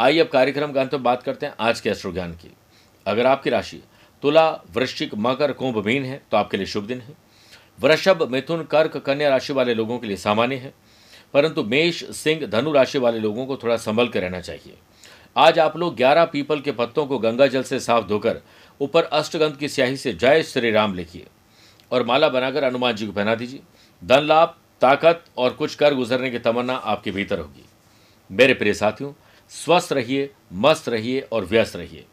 आइए 0.00 0.20
अब 0.20 0.28
कार्यक्रम 0.28 0.72
का 0.72 0.80
अंत 0.80 0.94
में 0.94 1.02
बात 1.02 1.22
करते 1.22 1.46
हैं 1.46 1.54
आज 1.60 1.80
के 1.80 1.90
अश्रु 1.90 2.12
ज्ञान 2.12 2.32
की। 2.32 2.52
अगर 3.06 3.26
आपकी 3.26 3.50
राशि 3.50 3.82
तुला, 4.22 4.50
वृश्चिक, 4.72 5.14
मकर, 5.14 5.52
कुंभ, 5.52 5.84
मीन 5.86 6.04
है 6.04 6.22
तो 6.30 6.36
आपके 6.36 6.56
लिए 6.56 6.66
शुभ 6.66 6.84
दिन 6.84 7.00
है। 7.00 7.29
वृषभ, 7.80 8.28
मिथुन, 8.32 8.62
कर्क, 8.62 8.96
कन्या 8.96 9.28
राशि 9.28 9.52
वाले 9.52 9.74
लोगों 9.74 9.98
के 9.98 10.06
लिए 10.06 10.16
सामान्य 10.16 10.56
है, 10.56 10.72
परंतु 11.34 11.62
मेष, 11.64 12.04
सिंह, 12.10 12.46
धनु 12.46 12.72
राशि 12.72 12.98
वाले 12.98 13.18
लोगों 13.18 13.46
को 13.46 13.56
थोड़ा 13.56 13.76
संभल 13.76 14.08
कर 14.08 14.20
रहना 14.20 14.40
चाहिए। 14.40 14.76
आज 15.36 15.58
आप 15.58 15.76
लोग 15.76 15.96
ग्यारह 15.96 16.24
पीपल 16.24 16.60
के 16.60 16.72
पत्तों 16.72 17.06
को 17.06 17.18
गंगा 17.18 17.46
जल 17.46 17.62
से 17.62 17.80
साफ़ 17.80 18.06
धोकर 18.06 18.40
ऊपर 18.80 19.02
अष्टगंध 19.02 19.56
की 19.56 19.68
स्याही 19.68 19.96
से 19.96 20.12
जय 20.12 20.42
श्री 20.42 20.70
राम 20.70 20.94
लिखिए 20.94 21.26
और 21.90 22.04
माला 22.06 22.28
बनाकर 22.28 22.64
हनुमान 22.64 22.96
जी 22.96 23.06
को 23.06 23.12
पहना 23.12 23.34
दीजिए। 23.34 23.60
धन 24.02 24.20
लाभ, 24.20 24.54
ताकत 24.80 25.24
और 25.36 25.50
कुछ 25.50 25.74
कर 25.74 25.94
गुजरने 25.94 26.30
की 26.30 26.38
तमन्ना 26.38 26.74
आपके 26.74 27.10
भीतर 27.10 27.38
होगी। 27.38 27.64
मेरे 28.30 28.54
प्रिय 28.54 28.74
साथियों, 28.74 29.12
स्वस्थ 29.50 29.92
रहिए, 29.92 30.30
मस्त 30.52 30.88
रहिए 30.88 31.20
और 31.32 31.44
व्यस्त 31.44 31.76
रहिए। 31.76 32.04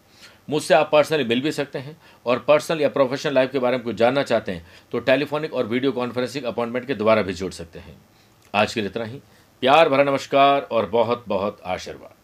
मुझसे 0.50 0.74
आप 0.74 0.90
पर्सनली 0.92 1.24
मिल 1.24 1.42
भी 1.42 1.52
सकते 1.52 1.80
हैं 1.80 1.98
और 2.26 2.40
पर्सनल 2.40 2.82
या 2.82 2.90
प्रोफेशनल 2.90 3.34
लाइफ 3.34 3.52
के 3.52 3.60
बारे 3.60 3.78
में 3.78 3.84
कुछ 3.86 3.96
जानना 3.96 4.24
चाहते 4.24 4.52
हैं 4.52 4.66
तो 4.92 5.00
टेलीफोनिक 5.00 5.54
और 5.54 5.68
वीडियो 5.68 5.92
कॉन्फ्रेंसिंग 5.92 6.46
अपॉइंटमेंट 6.46 6.88
के 6.88 6.96
द्वारा 6.96 7.22
भी 7.22 7.34
जुड़ 7.34 7.52
सकते 7.52 7.80
हैं। 7.80 7.98
आज 8.54 8.74
के 8.74 8.82
लिए 8.82 8.90
इतना 8.90 9.04
ही। 9.04 9.22
प्यार 9.64 9.90
भरा 9.90 10.04
नमस्कार 10.04 10.62
और 10.62 10.86
बहुत 10.86 11.26
बहुत 11.28 11.62
आशीर्वाद। 11.66 12.17